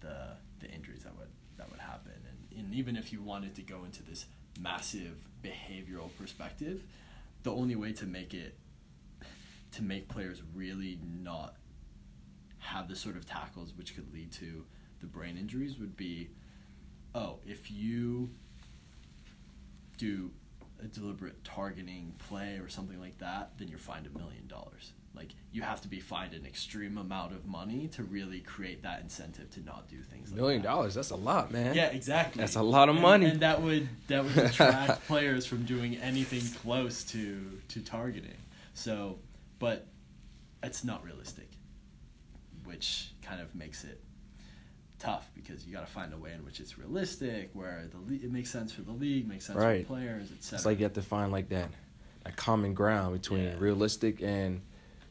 the 0.00 0.36
the 0.60 0.70
injuries 0.70 1.02
that 1.04 1.16
would 1.16 1.28
that 1.56 1.70
would 1.70 1.80
happen 1.80 2.12
and, 2.28 2.58
and 2.58 2.74
even 2.74 2.96
if 2.96 3.12
you 3.12 3.20
wanted 3.20 3.54
to 3.54 3.62
go 3.62 3.84
into 3.84 4.02
this 4.02 4.26
massive 4.60 5.16
behavioral 5.42 6.08
perspective 6.18 6.82
the 7.42 7.52
only 7.52 7.76
way 7.76 7.92
to 7.92 8.06
make 8.06 8.34
it 8.34 8.58
to 9.72 9.82
make 9.82 10.08
players 10.08 10.42
really 10.54 10.98
not 11.22 11.56
have 12.62 12.88
the 12.88 12.96
sort 12.96 13.16
of 13.16 13.26
tackles 13.26 13.72
which 13.76 13.94
could 13.94 14.12
lead 14.12 14.32
to 14.32 14.64
the 15.00 15.06
brain 15.06 15.36
injuries 15.36 15.78
would 15.78 15.96
be 15.96 16.30
oh 17.14 17.38
if 17.46 17.70
you 17.70 18.30
do 19.98 20.30
a 20.82 20.86
deliberate 20.86 21.44
targeting 21.44 22.14
play 22.28 22.58
or 22.60 22.68
something 22.68 22.98
like 22.98 23.16
that, 23.18 23.52
then 23.58 23.68
you're 23.68 23.78
fined 23.78 24.06
a 24.12 24.18
million 24.18 24.46
dollars. 24.48 24.92
Like 25.14 25.28
you 25.52 25.62
have 25.62 25.80
to 25.82 25.88
be 25.88 26.00
fined 26.00 26.32
an 26.34 26.44
extreme 26.46 26.96
amount 26.98 27.32
of 27.32 27.46
money 27.46 27.86
to 27.88 28.02
really 28.02 28.40
create 28.40 28.82
that 28.82 29.00
incentive 29.00 29.50
to 29.50 29.60
not 29.60 29.86
do 29.88 30.00
things. 30.02 30.30
like 30.30 30.36
Million 30.40 30.62
that. 30.62 30.68
dollars, 30.68 30.94
that's 30.94 31.10
a 31.10 31.16
lot, 31.16 31.52
man. 31.52 31.74
Yeah, 31.74 31.86
exactly. 31.88 32.40
That's 32.40 32.56
a 32.56 32.62
lot 32.62 32.88
of 32.88 32.96
And- 32.96 33.02
money. 33.02 33.26
and 33.26 33.40
that 33.40 33.62
would 33.62 33.88
that 34.08 34.24
would 34.24 34.34
detract 34.34 35.06
players 35.06 35.46
from 35.46 35.64
doing 35.64 35.96
anything 35.98 36.42
close 36.62 37.04
to 37.04 37.60
to 37.68 37.80
targeting. 37.80 38.38
So, 38.74 39.18
but 39.58 39.86
it's 40.62 40.82
not 40.82 41.04
realistic, 41.04 41.48
which 42.72 43.12
kind 43.22 43.40
of 43.40 43.54
makes 43.54 43.84
it 43.84 44.00
tough 44.98 45.30
because 45.34 45.66
you 45.66 45.72
got 45.72 45.86
to 45.86 45.92
find 45.92 46.12
a 46.14 46.16
way 46.16 46.32
in 46.32 46.42
which 46.44 46.58
it's 46.58 46.78
realistic, 46.78 47.50
where 47.52 47.84
the 48.08 48.14
it 48.14 48.32
makes 48.32 48.50
sense 48.50 48.72
for 48.72 48.82
the 48.82 48.92
league, 48.92 49.28
makes 49.28 49.46
sense 49.46 49.58
Right. 49.58 49.82
for 49.86 49.94
players, 49.94 50.32
etc. 50.32 50.56
It's 50.56 50.66
like 50.66 50.78
you 50.78 50.84
have 50.84 50.94
to 50.94 51.02
find 51.02 51.30
like 51.30 51.48
that, 51.50 51.68
a 52.24 52.32
common 52.32 52.72
ground 52.72 53.12
between 53.14 53.44
Yeah. 53.44 53.54
realistic 53.58 54.22
and 54.22 54.62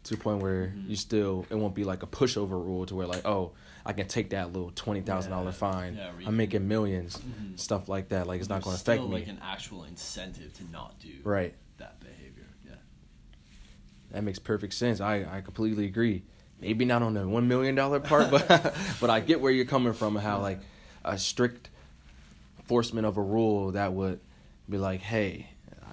to 0.06 0.16
a 0.16 0.18
point 0.18 0.42
where 0.42 0.74
Mhm. 0.76 0.90
you 0.90 0.96
still 0.96 1.46
it 1.52 1.56
won't 1.56 1.76
be 1.76 1.84
like 1.84 2.02
a 2.02 2.08
pushover 2.08 2.52
rule 2.66 2.88
to 2.88 2.96
where 2.96 3.06
like 3.06 3.24
oh 3.26 3.52
I 3.86 3.94
can 3.94 4.08
take 4.08 4.32
that 4.32 4.52
little 4.52 4.72
twenty 4.72 5.02
thousand 5.02 5.32
dollar 5.32 5.52
Yeah. 5.52 5.52
fine 5.52 5.96
Yeah, 5.96 6.12
I'm 6.26 6.36
making 6.38 6.68
millions 6.68 7.18
Mhm. 7.18 7.60
stuff 7.60 7.88
like 7.88 8.10
that 8.10 8.26
like 8.26 8.40
it's 8.40 8.50
not 8.50 8.64
going 8.64 8.76
to 8.76 8.82
affect 8.82 9.02
still, 9.04 9.08
me 9.10 9.20
Like 9.20 9.28
an 9.28 9.38
actual 9.44 9.84
incentive 9.84 10.54
to 10.56 10.64
not 10.72 10.98
do 11.00 11.20
right 11.24 11.54
that 11.78 12.00
behavior. 12.00 12.48
Yeah. 12.66 12.76
that 14.12 14.24
makes 14.24 14.40
perfect 14.40 14.74
sense 14.74 15.00
I 15.02 15.38
I 15.38 15.42
completely 15.42 15.86
agree 15.86 16.24
maybe 16.62 16.86
not 16.86 17.02
on 17.02 17.14
the 17.14 17.28
one 17.28 17.48
million 17.48 17.76
dollar 17.76 18.00
part 18.00 18.32
but 18.32 18.48
but 19.02 19.10
I 19.10 19.20
get 19.20 19.42
where 19.42 19.52
you're 19.52 19.66
coming 19.66 19.94
from 19.94 20.16
and 20.16 20.26
how 20.26 20.40
like 20.40 20.60
a 21.04 21.18
strict 21.18 21.70
enforcement 22.60 23.06
of 23.06 23.18
a 23.18 23.22
rule 23.22 23.72
that 23.72 23.92
would 23.94 24.20
be 24.70 24.78
like 24.78 25.02
hey 25.02 25.48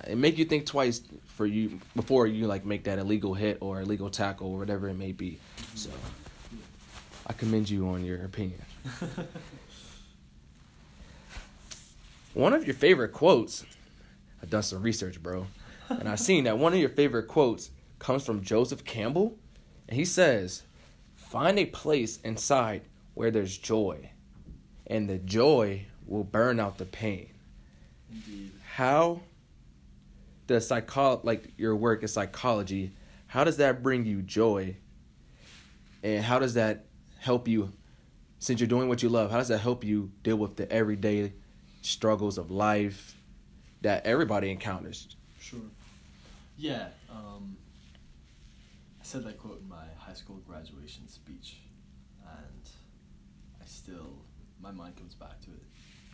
it 0.06 0.16
make 0.16 0.38
you 0.38 0.44
think 0.44 0.66
twice 0.66 1.02
for 1.26 1.46
you 1.46 1.80
before 1.94 2.26
you 2.26 2.46
like 2.46 2.64
make 2.64 2.84
that 2.84 2.98
illegal 2.98 3.34
hit 3.34 3.58
or 3.60 3.80
illegal 3.80 4.10
tackle 4.10 4.48
or 4.48 4.58
whatever 4.58 4.88
it 4.88 4.94
may 4.94 5.12
be. 5.12 5.38
So 5.74 5.90
I 7.26 7.32
commend 7.32 7.68
you 7.70 7.88
on 7.88 8.04
your 8.04 8.24
opinion. 8.24 8.60
One 12.34 12.52
of 12.52 12.66
your 12.66 12.74
favorite 12.74 13.12
quotes 13.12 13.64
I've 14.42 14.50
done 14.50 14.62
some 14.62 14.82
research 14.82 15.22
bro 15.22 15.46
and 15.90 16.08
I've 16.08 16.20
seen 16.20 16.44
that 16.44 16.58
one 16.58 16.72
of 16.72 16.78
your 16.78 16.90
favorite 16.90 17.28
quotes 17.28 17.70
comes 17.98 18.24
from 18.24 18.42
Joseph 18.42 18.84
Campbell 18.84 19.36
and 19.88 19.96
he 19.96 20.04
says 20.04 20.62
find 21.16 21.58
a 21.58 21.66
place 21.66 22.18
inside 22.22 22.82
where 23.14 23.30
there's 23.30 23.56
joy 23.58 24.10
and 24.86 25.08
the 25.08 25.18
joy 25.18 25.86
will 26.06 26.24
burn 26.24 26.58
out 26.60 26.78
the 26.78 26.84
pain 26.84 27.28
Indeed. 28.10 28.52
how 28.74 29.20
does 30.46 30.66
psycho 30.68 31.20
like 31.24 31.52
your 31.58 31.76
work 31.76 32.02
in 32.02 32.08
psychology 32.08 32.92
how 33.26 33.44
does 33.44 33.56
that 33.58 33.82
bring 33.82 34.06
you 34.06 34.22
joy 34.22 34.76
and 36.02 36.24
how 36.24 36.38
does 36.38 36.54
that 36.54 36.86
help 37.18 37.48
you 37.48 37.72
since 38.38 38.60
you're 38.60 38.68
doing 38.68 38.88
what 38.88 39.02
you 39.02 39.08
love 39.08 39.30
how 39.30 39.38
does 39.38 39.48
that 39.48 39.58
help 39.58 39.84
you 39.84 40.10
deal 40.22 40.36
with 40.36 40.56
the 40.56 40.70
everyday 40.72 41.32
struggles 41.82 42.38
of 42.38 42.50
life 42.50 43.16
that 43.82 44.04
everybody 44.06 44.50
encounters 44.50 45.14
Sure. 45.40 45.60
Yeah. 46.58 46.88
Um, 47.10 47.56
said 49.08 49.24
that 49.24 49.38
quote 49.38 49.60
in 49.62 49.68
my 49.68 49.86
high 49.96 50.12
school 50.12 50.36
graduation 50.46 51.08
speech, 51.08 51.60
and 52.26 52.68
I 53.58 53.64
still, 53.64 54.18
my 54.60 54.70
mind 54.70 54.96
comes 54.96 55.14
back 55.14 55.40
to 55.42 55.50
it 55.50 55.62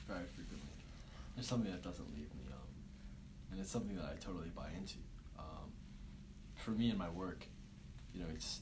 very 0.07 0.25
frequently. 0.37 0.69
There's 1.35 1.49
something 1.49 1.73
that 1.73 1.83
doesn't 1.83 2.07
leave 2.15 2.33
me, 2.37 2.45
um, 2.53 2.69
and 3.51 3.61
it's 3.61 3.71
something 3.73 3.97
that 3.97 4.05
I 4.05 4.15
totally 4.25 4.51
buy 4.55 4.69
into. 4.79 4.99
Um, 5.37 5.73
for 6.55 6.71
me 6.71 6.89
in 6.89 6.97
my 6.97 7.09
work, 7.11 7.45
you 8.15 8.21
know, 8.21 8.29
it's 8.33 8.61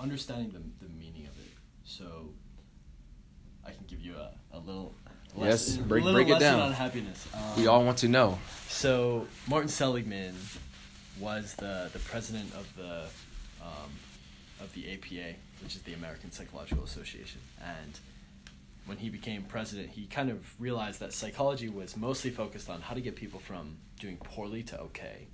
understanding 0.00 0.50
the, 0.50 0.84
the 0.84 0.92
meaning 0.92 1.26
of 1.28 1.38
it. 1.38 1.52
So 1.84 2.30
I 3.64 3.70
can 3.70 3.84
give 3.86 4.00
you 4.00 4.16
a, 4.16 4.32
a 4.52 4.58
little. 4.58 4.94
Yes, 5.36 5.68
lesson- 5.68 5.84
break- 5.86 6.02
little 6.02 6.20
break 6.24 6.34
it 6.36 6.40
down. 6.40 6.58
on 6.58 6.72
happiness. 6.72 7.24
Um, 7.32 7.56
we 7.56 7.68
all 7.68 7.84
want 7.84 7.98
to 7.98 8.08
know 8.08 8.38
so 8.66 9.28
Martin 9.46 9.68
Seligman 9.68 10.34
was 11.20 11.54
the 11.54 11.90
the 11.92 11.98
president 12.00 12.52
of 12.54 12.66
the 12.76 13.04
um, 13.62 13.90
of 14.60 14.72
the 14.74 14.92
APA, 14.92 15.36
which 15.62 15.76
is 15.76 15.82
the 15.82 15.94
American 15.94 16.30
Psychological 16.30 16.84
Association, 16.84 17.40
and 17.62 17.98
when 18.86 18.96
he 18.96 19.10
became 19.10 19.42
president, 19.42 19.90
he 19.90 20.06
kind 20.06 20.30
of 20.30 20.58
realized 20.58 21.00
that 21.00 21.12
psychology 21.12 21.68
was 21.68 21.96
mostly 21.96 22.30
focused 22.30 22.70
on 22.70 22.80
how 22.80 22.94
to 22.94 23.00
get 23.00 23.16
people 23.16 23.38
from 23.38 23.76
doing 24.00 24.16
poorly 24.16 24.62
to 24.62 24.80
okay, 24.80 25.28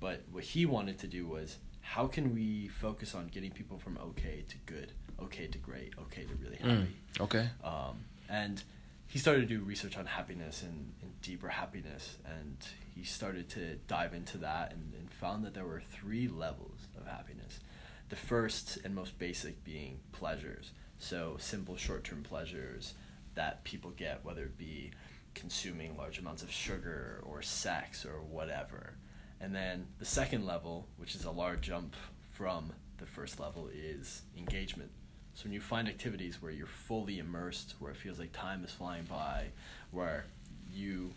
but 0.00 0.22
what 0.32 0.44
he 0.44 0.64
wanted 0.64 0.98
to 0.98 1.06
do 1.06 1.26
was 1.26 1.58
how 1.82 2.06
can 2.06 2.34
we 2.34 2.68
focus 2.68 3.14
on 3.14 3.28
getting 3.28 3.50
people 3.50 3.78
from 3.78 3.98
okay 3.98 4.42
to 4.48 4.56
good, 4.64 4.92
okay 5.22 5.46
to 5.46 5.58
great, 5.58 5.92
okay 6.00 6.24
to 6.24 6.34
really 6.42 6.56
happy. 6.56 6.88
Mm, 7.18 7.20
okay. 7.20 7.48
Um, 7.62 8.00
and 8.30 8.62
he 9.06 9.18
started 9.18 9.48
to 9.48 9.58
do 9.58 9.62
research 9.62 9.96
on 9.96 10.06
happiness 10.06 10.62
and, 10.62 10.92
and 11.02 11.20
deeper 11.20 11.48
happiness, 11.48 12.16
and 12.24 12.56
he 12.94 13.04
started 13.04 13.48
to 13.50 13.76
dive 13.86 14.14
into 14.14 14.38
that 14.38 14.72
and, 14.72 14.92
and 14.98 15.10
found 15.12 15.44
that 15.44 15.54
there 15.54 15.64
were 15.64 15.82
three 15.92 16.28
levels 16.28 16.80
of 16.98 17.06
happiness. 17.06 17.60
The 18.08 18.16
first 18.16 18.78
and 18.84 18.94
most 18.94 19.18
basic 19.18 19.64
being 19.64 20.00
pleasures, 20.12 20.72
so 20.98 21.36
simple 21.38 21.76
short 21.76 22.04
term 22.04 22.22
pleasures 22.22 22.94
that 23.34 23.64
people 23.64 23.90
get, 23.90 24.24
whether 24.24 24.44
it 24.44 24.56
be 24.58 24.92
consuming 25.34 25.96
large 25.96 26.18
amounts 26.18 26.42
of 26.42 26.50
sugar 26.50 27.22
or 27.24 27.42
sex 27.42 28.04
or 28.04 28.20
whatever. 28.22 28.94
And 29.40 29.54
then 29.54 29.86
the 29.98 30.04
second 30.04 30.46
level, 30.46 30.86
which 30.96 31.14
is 31.14 31.24
a 31.24 31.30
large 31.30 31.60
jump 31.62 31.96
from 32.30 32.72
the 32.98 33.06
first 33.06 33.40
level, 33.40 33.68
is 33.72 34.22
engagement. 34.38 34.90
So 35.34 35.44
when 35.44 35.52
you 35.52 35.60
find 35.60 35.88
activities 35.88 36.40
where 36.40 36.52
you're 36.52 36.66
fully 36.66 37.18
immersed, 37.18 37.74
where 37.78 37.90
it 37.90 37.96
feels 37.96 38.18
like 38.18 38.32
time 38.32 38.64
is 38.64 38.70
flying 38.70 39.04
by, 39.04 39.46
where 39.90 40.26
you 40.72 41.12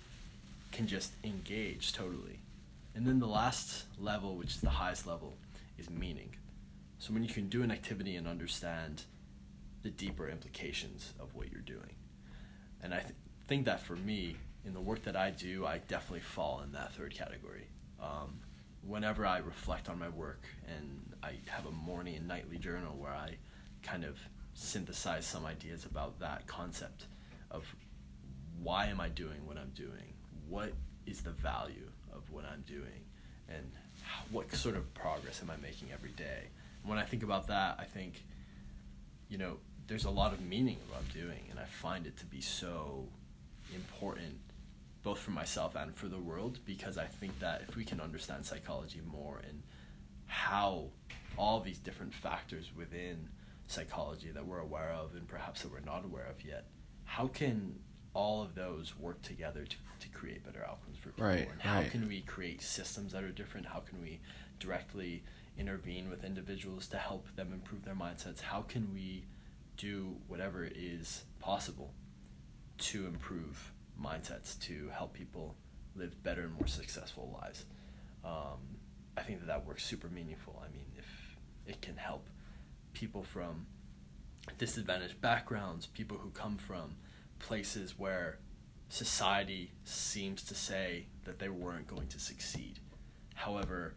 can 0.71 0.87
just 0.87 1.11
engage 1.23 1.93
totally. 1.93 2.39
And 2.95 3.05
then 3.05 3.19
the 3.19 3.27
last 3.27 3.85
level, 3.99 4.35
which 4.35 4.55
is 4.55 4.61
the 4.61 4.71
highest 4.71 5.05
level, 5.05 5.33
is 5.77 5.89
meaning. 5.89 6.35
So 6.99 7.13
when 7.13 7.23
you 7.23 7.29
can 7.29 7.47
do 7.47 7.61
an 7.61 7.71
activity 7.71 8.15
and 8.15 8.27
understand 8.27 9.03
the 9.83 9.89
deeper 9.91 10.27
implications 10.27 11.13
of 11.19 11.35
what 11.35 11.51
you're 11.51 11.61
doing. 11.61 11.93
And 12.81 12.93
I 12.93 12.99
th- 12.99 13.13
think 13.47 13.65
that 13.65 13.79
for 13.79 13.95
me, 13.95 14.35
in 14.65 14.73
the 14.73 14.81
work 14.81 15.03
that 15.03 15.15
I 15.15 15.29
do, 15.29 15.65
I 15.65 15.77
definitely 15.87 16.21
fall 16.21 16.61
in 16.63 16.71
that 16.73 16.91
third 16.93 17.13
category. 17.13 17.67
Um, 18.01 18.39
whenever 18.85 19.25
I 19.25 19.37
reflect 19.37 19.89
on 19.89 19.99
my 19.99 20.09
work 20.09 20.41
and 20.67 21.13
I 21.23 21.35
have 21.47 21.65
a 21.65 21.71
morning 21.71 22.15
and 22.15 22.27
nightly 22.27 22.57
journal 22.57 22.95
where 22.97 23.13
I 23.13 23.37
kind 23.87 24.03
of 24.03 24.17
synthesize 24.53 25.25
some 25.25 25.45
ideas 25.45 25.85
about 25.85 26.19
that 26.19 26.47
concept 26.47 27.05
of 27.51 27.63
why 28.61 28.87
am 28.87 28.99
I 28.99 29.09
doing 29.09 29.45
what 29.45 29.57
I'm 29.57 29.71
doing? 29.75 30.13
What 30.47 30.73
is 31.05 31.21
the 31.21 31.31
value 31.31 31.89
of 32.13 32.29
what 32.31 32.45
I'm 32.45 32.63
doing? 32.67 33.05
And 33.47 33.71
what 34.31 34.53
sort 34.53 34.75
of 34.75 34.93
progress 34.93 35.41
am 35.41 35.49
I 35.49 35.57
making 35.57 35.89
every 35.93 36.11
day? 36.11 36.47
when 36.87 36.97
I 36.97 37.03
think 37.03 37.23
about 37.23 37.47
that, 37.47 37.75
I 37.79 37.83
think, 37.83 38.23
you 39.29 39.37
know, 39.37 39.57
there's 39.87 40.05
a 40.05 40.09
lot 40.09 40.33
of 40.33 40.41
meaning 40.41 40.77
in 40.81 40.89
what 40.89 41.01
I'm 41.01 41.21
doing, 41.21 41.47
and 41.49 41.59
I 41.59 41.65
find 41.65 42.07
it 42.07 42.17
to 42.17 42.25
be 42.25 42.41
so 42.41 43.07
important 43.75 44.39
both 45.03 45.19
for 45.19 45.31
myself 45.31 45.75
and 45.75 45.95
for 45.95 46.07
the 46.07 46.17
world 46.17 46.59
because 46.65 46.97
I 46.97 47.05
think 47.05 47.39
that 47.39 47.61
if 47.67 47.75
we 47.75 47.85
can 47.85 48.01
understand 48.01 48.45
psychology 48.45 49.01
more 49.05 49.41
and 49.47 49.63
how 50.25 50.87
all 51.37 51.61
these 51.61 51.77
different 51.77 52.13
factors 52.13 52.71
within 52.75 53.29
psychology 53.67 54.31
that 54.31 54.45
we're 54.45 54.59
aware 54.59 54.91
of 54.91 55.13
and 55.13 55.27
perhaps 55.27 55.61
that 55.61 55.71
we're 55.71 55.79
not 55.81 56.05
aware 56.05 56.25
of 56.25 56.43
yet, 56.43 56.65
how 57.03 57.27
can 57.27 57.79
all 58.13 58.41
of 58.41 58.55
those 58.55 58.97
work 58.97 59.21
together 59.21 59.63
to, 59.65 59.75
to 59.99 60.09
create 60.09 60.43
better 60.43 60.65
outcomes 60.67 60.97
for 60.97 61.09
people? 61.09 61.27
Right, 61.27 61.49
and 61.51 61.61
how 61.61 61.79
right. 61.79 61.91
can 61.91 62.07
we 62.07 62.21
create 62.21 62.61
systems 62.61 63.13
that 63.13 63.23
are 63.23 63.31
different? 63.31 63.67
How 63.67 63.79
can 63.79 64.01
we 64.01 64.19
directly 64.59 65.23
intervene 65.57 66.09
with 66.09 66.23
individuals 66.23 66.87
to 66.87 66.97
help 66.97 67.27
them 67.35 67.53
improve 67.53 67.85
their 67.85 67.95
mindsets? 67.95 68.41
How 68.41 68.61
can 68.61 68.93
we 68.93 69.25
do 69.75 70.15
whatever 70.27 70.67
is 70.73 71.23
possible 71.39 71.93
to 72.79 73.05
improve 73.05 73.71
mindsets 74.01 74.59
to 74.61 74.89
help 74.93 75.13
people 75.13 75.55
live 75.95 76.21
better 76.23 76.41
and 76.41 76.53
more 76.53 76.67
successful 76.67 77.37
lives? 77.41 77.65
Um, 78.23 78.77
I 79.17 79.21
think 79.21 79.39
that 79.39 79.47
that 79.47 79.65
works 79.65 79.83
super 79.83 80.09
meaningful. 80.09 80.61
I 80.63 80.71
mean, 80.71 80.85
if 80.97 81.37
it 81.65 81.81
can 81.81 81.97
help 81.97 82.27
people 82.97 83.21
from 83.21 83.67
disadvantaged 84.57 85.21
backgrounds, 85.21 85.85
people 85.85 86.17
who 86.17 86.31
come 86.31 86.57
from 86.57 86.95
places 87.37 87.93
where 87.95 88.39
society 88.89 89.71
seems 89.83 90.41
to 90.41 90.55
say 90.55 91.05
that 91.23 91.37
they 91.37 91.47
weren't 91.47 91.85
going 91.85 92.07
to 92.07 92.19
succeed. 92.19 92.79
However, 93.35 93.93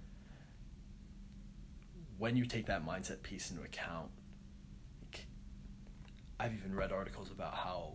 when 2.18 2.36
you 2.36 2.44
take 2.44 2.66
that 2.66 2.86
mindset 2.86 3.22
piece 3.22 3.50
into 3.50 3.62
account, 3.62 4.10
I've 6.38 6.52
even 6.52 6.74
read 6.74 6.92
articles 6.92 7.30
about 7.30 7.54
how 7.54 7.94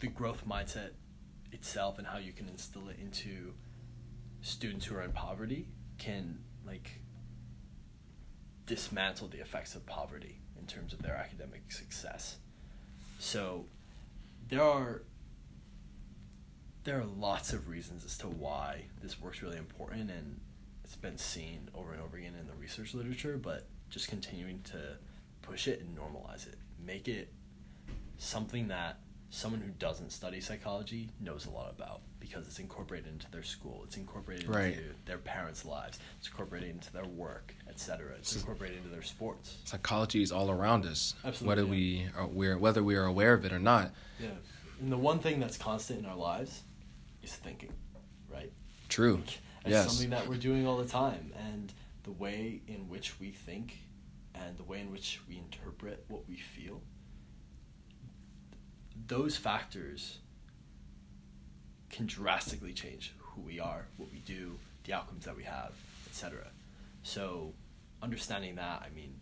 the 0.00 0.08
growth 0.08 0.44
mindset 0.46 0.90
itself 1.52 1.98
and 1.98 2.06
how 2.06 2.18
you 2.18 2.32
can 2.32 2.48
instill 2.48 2.88
it 2.88 2.96
into 3.00 3.54
students 4.40 4.86
who 4.86 4.96
are 4.96 5.02
in 5.02 5.12
poverty 5.12 5.68
can 5.98 6.40
like 6.66 7.01
dismantle 8.66 9.28
the 9.28 9.40
effects 9.40 9.74
of 9.74 9.84
poverty 9.86 10.40
in 10.58 10.66
terms 10.66 10.92
of 10.92 11.02
their 11.02 11.16
academic 11.16 11.70
success. 11.70 12.36
So 13.18 13.66
there 14.48 14.62
are 14.62 15.02
there 16.84 16.98
are 16.98 17.04
lots 17.04 17.52
of 17.52 17.68
reasons 17.68 18.04
as 18.04 18.18
to 18.18 18.26
why 18.26 18.82
this 19.00 19.20
work's 19.20 19.40
really 19.40 19.56
important 19.56 20.10
and 20.10 20.40
it's 20.84 20.96
been 20.96 21.16
seen 21.16 21.68
over 21.74 21.92
and 21.92 22.02
over 22.02 22.16
again 22.16 22.34
in 22.38 22.46
the 22.48 22.54
research 22.54 22.92
literature, 22.92 23.38
but 23.40 23.68
just 23.88 24.08
continuing 24.08 24.60
to 24.62 24.96
push 25.42 25.68
it 25.68 25.80
and 25.80 25.96
normalize 25.96 26.46
it. 26.46 26.56
Make 26.84 27.06
it 27.06 27.32
something 28.18 28.68
that 28.68 28.98
someone 29.34 29.62
who 29.62 29.70
doesn't 29.78 30.12
study 30.12 30.40
psychology 30.42 31.08
knows 31.18 31.46
a 31.46 31.50
lot 31.50 31.70
about 31.74 32.02
because 32.20 32.46
it's 32.46 32.58
incorporated 32.58 33.10
into 33.10 33.30
their 33.30 33.42
school, 33.42 33.80
it's 33.84 33.96
incorporated 33.96 34.46
Right. 34.46 34.74
into 34.74 34.90
their 35.06 35.16
parents' 35.16 35.64
lives, 35.64 35.98
it's 36.18 36.28
incorporated 36.28 36.68
into 36.68 36.92
their 36.92 37.06
work, 37.06 37.54
etc. 37.66 38.14
It's 38.18 38.36
incorporated 38.36 38.76
into 38.76 38.90
their 38.90 39.00
sports. 39.02 39.56
Psychology 39.64 40.22
is 40.22 40.32
all 40.32 40.50
around 40.50 40.84
us, 40.84 41.14
Absolutely, 41.24 41.46
whether 41.48 41.62
yeah. 41.64 41.70
we 41.70 42.06
are 42.14 42.26
we're, 42.26 42.58
whether 42.58 42.82
we 42.84 42.94
are 42.94 43.06
aware 43.06 43.32
of 43.32 43.46
it 43.46 43.52
or 43.52 43.58
not. 43.58 43.92
Yeah. 44.20 44.28
And 44.80 44.92
the 44.92 44.98
one 44.98 45.18
thing 45.18 45.40
that's 45.40 45.56
constant 45.56 46.00
in 46.00 46.06
our 46.06 46.16
lives 46.16 46.62
is 47.22 47.32
thinking, 47.34 47.72
right? 48.30 48.52
True. 48.90 49.16
Like, 49.16 49.38
It's 49.64 49.70
Yes. 49.70 49.86
something 49.88 50.10
that 50.10 50.28
we're 50.28 50.36
doing 50.36 50.66
all 50.66 50.76
the 50.76 50.88
time. 50.88 51.32
And 51.38 51.72
the 52.02 52.10
way 52.12 52.60
in 52.66 52.88
which 52.88 53.18
we 53.18 53.30
think 53.30 53.78
and 54.34 54.58
the 54.58 54.64
way 54.64 54.80
in 54.80 54.90
which 54.90 55.20
we 55.28 55.38
interpret 55.38 56.04
what 56.08 56.28
we 56.28 56.36
feel, 56.36 56.82
those 59.06 59.36
factors 59.36 60.18
can 61.90 62.06
drastically 62.06 62.72
change 62.72 63.14
who 63.18 63.42
we 63.42 63.60
are, 63.60 63.86
what 63.96 64.10
we 64.12 64.18
do, 64.20 64.58
the 64.84 64.92
outcomes 64.92 65.24
that 65.24 65.36
we 65.36 65.44
have, 65.44 65.72
etc. 66.08 66.46
So, 67.02 67.52
understanding 68.02 68.56
that, 68.56 68.82
I 68.84 68.94
mean, 68.94 69.14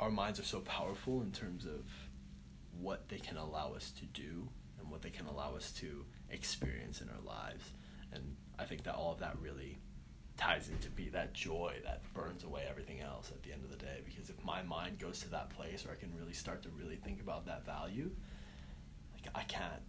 our 0.00 0.10
minds 0.10 0.38
are 0.38 0.44
so 0.44 0.60
powerful 0.60 1.22
in 1.22 1.32
terms 1.32 1.64
of 1.64 1.84
what 2.80 3.08
they 3.08 3.18
can 3.18 3.36
allow 3.36 3.72
us 3.74 3.90
to 3.92 4.04
do 4.06 4.48
and 4.78 4.90
what 4.90 5.02
they 5.02 5.10
can 5.10 5.26
allow 5.26 5.54
us 5.56 5.72
to 5.72 6.04
experience 6.30 7.00
in 7.00 7.08
our 7.08 7.20
lives. 7.24 7.64
And 8.12 8.36
I 8.58 8.64
think 8.64 8.84
that 8.84 8.94
all 8.94 9.12
of 9.12 9.18
that 9.20 9.36
really 9.40 9.78
ties 10.38 10.68
into 10.68 10.88
be 10.90 11.08
that 11.10 11.34
joy 11.34 11.74
that 11.84 12.00
burns 12.14 12.44
away 12.44 12.62
everything 12.70 13.00
else 13.00 13.30
at 13.30 13.42
the 13.42 13.52
end 13.52 13.64
of 13.64 13.70
the 13.70 13.76
day. 13.76 14.00
Because 14.04 14.30
if 14.30 14.42
my 14.44 14.62
mind 14.62 14.98
goes 14.98 15.18
to 15.20 15.30
that 15.30 15.50
place 15.50 15.84
where 15.84 15.94
I 15.94 15.98
can 15.98 16.10
really 16.18 16.32
start 16.32 16.62
to 16.62 16.68
really 16.70 16.96
think 16.96 17.20
about 17.20 17.44
that 17.46 17.66
value, 17.66 18.10
like 19.12 19.30
I 19.34 19.42
can't 19.42 19.82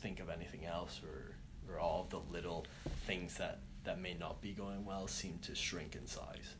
think 0.00 0.18
of 0.18 0.30
anything 0.30 0.64
else 0.64 1.00
or 1.04 1.36
or 1.70 1.78
all 1.78 2.02
of 2.02 2.10
the 2.10 2.18
little 2.32 2.66
things 3.06 3.36
that 3.36 3.58
that 3.84 4.00
may 4.00 4.14
not 4.14 4.40
be 4.40 4.52
going 4.52 4.84
well 4.84 5.06
seem 5.06 5.38
to 5.42 5.54
shrink 5.54 5.94
in 5.94 6.06
size. 6.06 6.54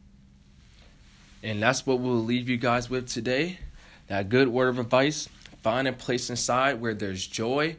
And 1.42 1.62
that's 1.62 1.86
what 1.86 1.98
we'll 1.98 2.22
leave 2.22 2.48
you 2.48 2.58
guys 2.58 2.90
with 2.90 3.08
today. 3.08 3.58
That 4.08 4.28
good 4.28 4.48
word 4.48 4.68
of 4.68 4.78
advice. 4.78 5.28
Find 5.62 5.88
a 5.88 5.92
place 5.92 6.30
inside 6.30 6.80
where 6.80 6.94
there's 6.94 7.26
joy, 7.26 7.76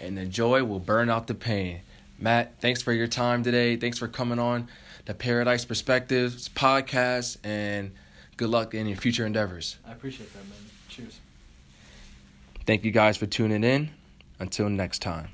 and 0.00 0.16
the 0.16 0.24
joy 0.24 0.62
will 0.64 0.78
burn 0.78 1.10
out 1.10 1.26
the 1.26 1.34
pain. 1.34 1.80
Matt, 2.18 2.60
thanks 2.60 2.82
for 2.82 2.92
your 2.92 3.08
time 3.08 3.42
today. 3.42 3.76
Thanks 3.76 3.98
for 3.98 4.06
coming 4.06 4.38
on 4.38 4.68
the 5.06 5.14
Paradise 5.14 5.64
Perspectives 5.64 6.48
podcast, 6.48 7.38
and 7.44 7.92
good 8.36 8.48
luck 8.50 8.74
in 8.74 8.86
your 8.86 8.96
future 8.96 9.26
endeavors. 9.26 9.76
I 9.86 9.92
appreciate 9.92 10.32
that, 10.32 10.44
man. 10.48 10.58
Cheers. 10.88 11.20
Thank 12.66 12.84
you 12.84 12.90
guys 12.90 13.16
for 13.16 13.26
tuning 13.26 13.64
in. 13.64 13.90
Until 14.40 14.68
next 14.68 15.00
time. 15.00 15.28